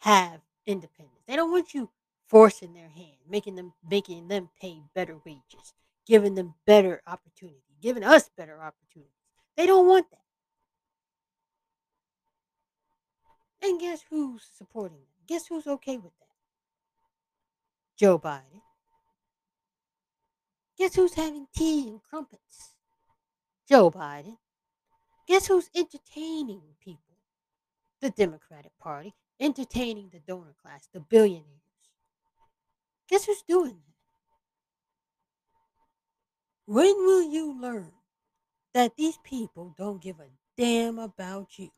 have 0.00 0.42
independence. 0.66 1.22
They 1.26 1.34
don't 1.34 1.50
want 1.50 1.72
you 1.72 1.88
forcing 2.28 2.74
their 2.74 2.90
hand, 2.90 3.16
making 3.26 3.54
them 3.54 3.72
making 3.88 4.28
them 4.28 4.50
pay 4.60 4.82
better 4.94 5.16
wages, 5.24 5.72
giving 6.06 6.34
them 6.34 6.56
better 6.66 7.00
opportunity, 7.06 7.62
giving 7.80 8.04
us 8.04 8.28
better 8.36 8.60
opportunities. 8.60 9.14
They 9.56 9.64
don't 9.64 9.86
want 9.86 10.10
that. 10.10 10.18
And 13.66 13.80
guess 13.80 14.04
who's 14.10 14.42
supporting 14.54 14.98
them? 14.98 15.06
Guess 15.26 15.46
who's 15.46 15.66
okay 15.66 15.96
with 15.96 16.12
that? 16.18 16.36
Joe 17.96 18.18
Biden. 18.18 18.60
Guess 20.76 20.96
who's 20.96 21.14
having 21.14 21.46
tea 21.56 21.88
and 21.88 22.02
crumpets? 22.02 22.74
Joe 23.66 23.90
Biden. 23.90 24.36
Guess 25.26 25.46
who's 25.46 25.70
entertaining 25.74 26.62
people? 26.80 27.16
The 28.00 28.10
Democratic 28.10 28.72
Party, 28.80 29.14
entertaining 29.38 30.10
the 30.10 30.20
donor 30.20 30.54
class, 30.60 30.88
the 30.92 31.00
billionaires. 31.00 31.46
Guess 33.08 33.26
who's 33.26 33.42
doing 33.46 33.76
that? 33.86 33.92
When 36.66 36.94
will 37.04 37.22
you 37.22 37.60
learn 37.60 37.92
that 38.74 38.96
these 38.96 39.18
people 39.24 39.74
don't 39.76 40.02
give 40.02 40.18
a 40.18 40.28
damn 40.56 40.98
about 40.98 41.58
you? 41.58 41.70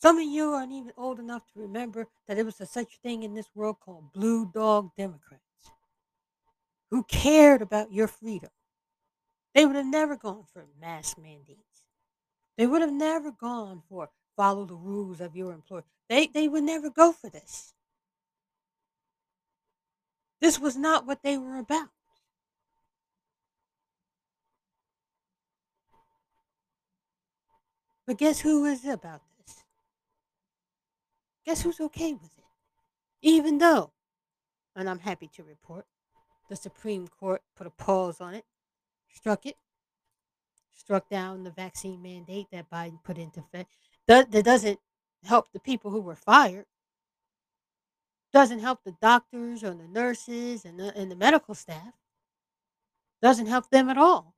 Some 0.00 0.18
of 0.18 0.24
you 0.24 0.50
aren't 0.52 0.72
even 0.72 0.92
old 0.96 1.20
enough 1.20 1.42
to 1.52 1.60
remember 1.60 2.08
that 2.26 2.34
there 2.34 2.44
was 2.44 2.60
a 2.60 2.66
such 2.66 2.98
thing 3.02 3.22
in 3.22 3.34
this 3.34 3.48
world 3.54 3.76
called 3.80 4.12
blue 4.12 4.50
dog 4.52 4.90
Democrats 4.96 5.42
who 6.90 7.04
cared 7.04 7.62
about 7.62 7.92
your 7.92 8.08
freedom. 8.08 8.50
They 9.54 9.66
would 9.66 9.76
have 9.76 9.86
never 9.86 10.16
gone 10.16 10.44
for 10.52 10.66
mass 10.80 11.16
mandates. 11.18 11.84
They 12.56 12.66
would 12.66 12.80
have 12.80 12.92
never 12.92 13.32
gone 13.32 13.82
for 13.88 14.10
follow 14.36 14.64
the 14.64 14.74
rules 14.74 15.20
of 15.20 15.36
your 15.36 15.52
employer. 15.52 15.84
They, 16.08 16.26
they 16.26 16.48
would 16.48 16.64
never 16.64 16.90
go 16.90 17.12
for 17.12 17.28
this. 17.28 17.74
This 20.40 20.58
was 20.58 20.76
not 20.76 21.06
what 21.06 21.22
they 21.22 21.38
were 21.38 21.58
about. 21.58 21.88
But 28.06 28.18
guess 28.18 28.40
who 28.40 28.64
is 28.64 28.84
about 28.84 29.20
this? 29.38 29.62
Guess 31.46 31.62
who's 31.62 31.80
okay 31.80 32.12
with 32.12 32.36
it? 32.36 32.44
Even 33.22 33.58
though, 33.58 33.92
and 34.74 34.90
I'm 34.90 34.98
happy 34.98 35.28
to 35.36 35.44
report, 35.44 35.86
the 36.48 36.56
Supreme 36.56 37.06
Court 37.06 37.42
put 37.56 37.68
a 37.68 37.70
pause 37.70 38.20
on 38.20 38.34
it, 38.34 38.44
struck 39.12 39.46
it, 39.46 39.56
struck 40.76 41.08
down 41.08 41.44
the 41.44 41.50
vaccine 41.50 42.02
mandate 42.02 42.46
that 42.52 42.70
Biden 42.70 43.02
put 43.04 43.18
into 43.18 43.40
effect. 43.40 43.70
That, 44.08 44.30
doesn't 44.30 44.80
help 45.24 45.52
the 45.52 45.60
people 45.60 45.90
who 45.90 46.00
were 46.00 46.16
fired 46.16 46.66
doesn't 48.32 48.60
help 48.60 48.82
the 48.84 48.96
doctors 49.00 49.62
or 49.62 49.74
the 49.74 49.86
nurses 49.86 50.64
and 50.64 50.80
the, 50.80 50.96
and 50.96 51.10
the 51.10 51.16
medical 51.16 51.54
staff. 51.54 51.92
Doesn't 53.20 53.46
help 53.46 53.70
them 53.70 53.88
at 53.88 53.98
all. 53.98 54.34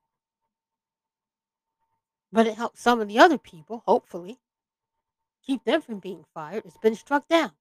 But 2.32 2.46
it 2.46 2.56
helps 2.56 2.80
some 2.80 3.00
of 3.00 3.08
the 3.08 3.18
other 3.18 3.38
people, 3.38 3.84
hopefully, 3.86 4.40
keep 5.46 5.64
them 5.64 5.80
from 5.80 6.00
being 6.00 6.24
fired. 6.34 6.64
It's 6.66 6.76
been 6.78 6.96
struck 6.96 7.28
down. 7.28 7.52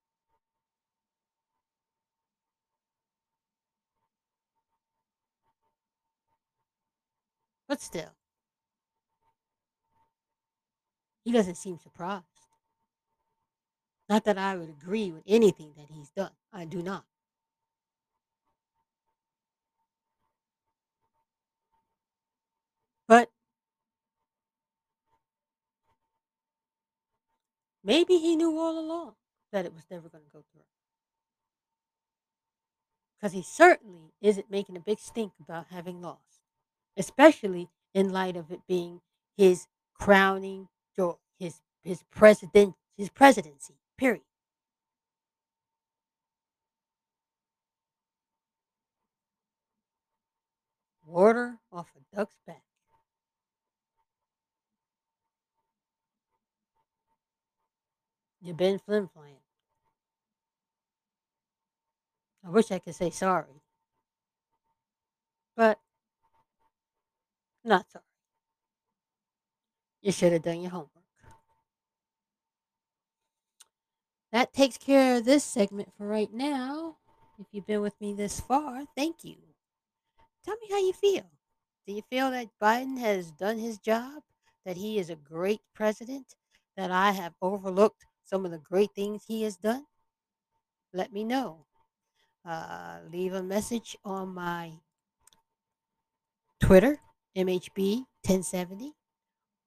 But 7.73 7.81
still, 7.81 8.13
he 11.25 11.31
doesn't 11.31 11.55
seem 11.55 11.79
surprised. 11.79 12.23
Not 14.07 14.25
that 14.25 14.37
I 14.37 14.55
would 14.55 14.69
agree 14.69 15.11
with 15.11 15.23
anything 15.25 15.73
that 15.75 15.87
he's 15.89 16.11
done. 16.11 16.33
I 16.53 16.65
do 16.65 16.83
not. 16.83 17.05
But 23.07 23.31
maybe 27.83 28.19
he 28.19 28.35
knew 28.35 28.55
all 28.59 28.77
along 28.77 29.13
that 29.51 29.65
it 29.65 29.73
was 29.73 29.85
never 29.89 30.09
going 30.09 30.25
to 30.25 30.29
go 30.29 30.43
through. 30.51 30.61
Because 33.17 33.33
he 33.33 33.41
certainly 33.41 34.13
isn't 34.21 34.51
making 34.51 34.77
a 34.77 34.79
big 34.79 34.99
stink 34.99 35.31
about 35.39 35.69
having 35.71 36.03
lost, 36.03 36.32
especially 36.97 37.69
in 37.93 38.11
light 38.11 38.35
of 38.35 38.51
it 38.51 38.61
being 38.67 39.01
his 39.37 39.67
crowning 39.93 40.67
his 41.39 41.61
his 41.83 42.03
president 42.11 42.75
his 42.97 43.09
presidency. 43.09 43.75
Period. 43.97 44.23
Water 51.05 51.59
off 51.71 51.91
a 51.95 52.15
duck's 52.15 52.37
back. 52.47 52.63
You've 58.41 58.57
been 58.57 58.79
flim. 58.79 59.09
I 62.45 62.49
wish 62.49 62.71
I 62.71 62.79
could 62.79 62.95
say 62.95 63.09
sorry. 63.09 63.61
But 65.55 65.79
not 67.63 67.89
sorry. 67.91 68.03
You 70.01 70.11
should 70.11 70.33
have 70.33 70.43
done 70.43 70.61
your 70.61 70.71
homework. 70.71 71.03
that 74.33 74.51
takes 74.51 74.79
care 74.79 75.17
of 75.17 75.25
this 75.25 75.43
segment 75.43 75.93
for 75.95 76.07
right 76.07 76.33
now. 76.33 76.97
If 77.39 77.45
you've 77.51 77.67
been 77.67 77.81
with 77.81 77.99
me 78.01 78.13
this 78.13 78.39
far, 78.39 78.83
thank 78.97 79.23
you. 79.23 79.37
Tell 80.43 80.55
me 80.57 80.67
how 80.71 80.79
you 80.79 80.91
feel. 80.91 81.29
Do 81.85 81.93
you 81.93 82.01
feel 82.09 82.31
that 82.31 82.49
Biden 82.61 82.97
has 82.99 83.31
done 83.31 83.59
his 83.59 83.77
job? 83.77 84.23
That 84.65 84.77
he 84.77 84.97
is 84.97 85.09
a 85.11 85.15
great 85.15 85.61
president? 85.75 86.33
That 86.75 86.89
I 86.89 87.11
have 87.11 87.33
overlooked 87.41 88.05
some 88.23 88.43
of 88.43 88.51
the 88.51 88.57
great 88.57 88.89
things 88.95 89.25
he 89.27 89.43
has 89.43 89.55
done? 89.55 89.85
Let 90.93 91.13
me 91.13 91.23
know. 91.23 91.65
Uh, 92.43 92.99
leave 93.11 93.33
a 93.33 93.43
message 93.43 93.95
on 94.03 94.33
my 94.33 94.73
Twitter, 96.59 96.99
MHB1070, 97.35 98.91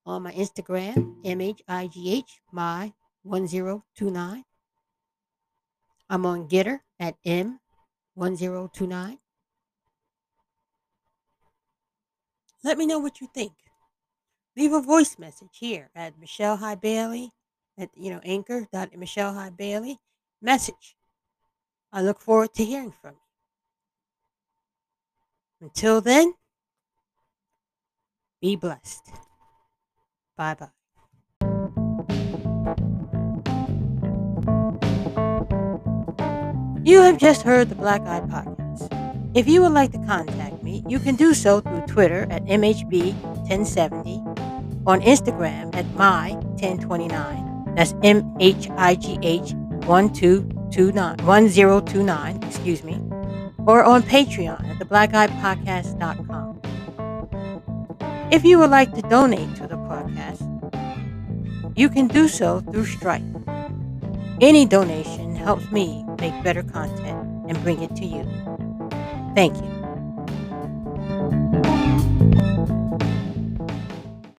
on 0.05 0.23
my 0.23 0.33
Instagram, 0.33 1.17
MHIGH, 1.25 2.29
my 2.53 2.93
1029. 3.23 4.45
I'm 6.09 6.27
on 6.27 6.49
GETTR 6.49 6.81
at 7.01 7.17
M1029. 7.27 9.19
Let 12.63 12.79
me 12.79 12.87
know 12.87 12.99
what 12.99 13.21
you 13.21 13.29
think. 13.35 13.53
Leave 14.57 14.73
a 14.73 14.81
voice 14.81 15.19
message 15.19 15.59
here 15.59 15.91
at 15.95 16.19
Michelle 16.19 16.57
High 16.57 16.77
Bailey 16.77 17.33
at 17.79 17.91
you 17.95 18.11
know 18.11 18.21
anchor 18.25 18.67
dot 18.73 18.97
Michelle 18.97 19.35
High 19.35 19.51
Bailey 19.51 19.99
message. 20.41 20.97
I 21.93 22.03
look 22.03 22.21
forward 22.21 22.55
to 22.55 22.65
hearing 22.65 22.93
from 23.03 23.15
you. 25.61 25.67
Until 25.67 26.01
then, 26.01 26.35
be 28.47 28.55
blessed. 28.55 29.11
Bye 30.37 30.55
bye. 30.55 30.69
You 36.85 37.01
have 37.01 37.19
just 37.19 37.43
heard 37.43 37.69
the 37.69 37.75
Black 37.75 38.03
Eye 38.03 38.21
Podcast. 38.21 38.89
If 39.35 39.49
you 39.49 39.63
would 39.63 39.73
like 39.73 39.91
to 39.93 39.99
contact 40.07 40.63
me, 40.63 40.85
you 40.87 41.01
can 41.01 41.17
do 41.17 41.35
so 41.35 41.61
through 41.61 41.87
Twitter 41.89 42.29
at 42.31 42.45
MHB1070, 42.45 44.87
on 44.87 45.01
Instagram 45.01 45.75
at 45.75 45.85
My1029, 45.97 47.75
that's 47.75 47.95
M-H-I-G-H 48.05 49.55
1229, 49.55 51.17
1029, 51.27 52.43
excuse 52.45 52.85
me, 52.85 53.01
or 53.67 53.83
on 53.83 54.05
Patreon 54.05 54.71
at 54.71 54.79
the 54.79 54.85
Black 54.85 55.15
Eye 55.15 55.27
theblackeyepodcast.com. 55.27 56.56
If 58.29 58.45
you 58.45 58.59
would 58.59 58.71
like 58.71 58.93
to 58.95 59.03
donate 59.03 59.55
to 59.57 59.69
the 59.69 59.77
podcast, 59.77 60.43
you 61.77 61.89
can 61.89 62.09
do 62.09 62.27
so 62.27 62.61
through 62.61 62.87
Stripe. 62.87 63.23
Any 64.41 64.67
donation 64.67 65.37
helps 65.37 65.71
me 65.71 66.05
make 66.21 66.35
better 66.43 66.65
content 66.65 67.23
and 67.49 67.63
bring 67.63 67.83
it 67.83 67.95
to 67.97 68.05
you. 68.05 68.25
Thank 69.37 69.57
you. 69.57 69.76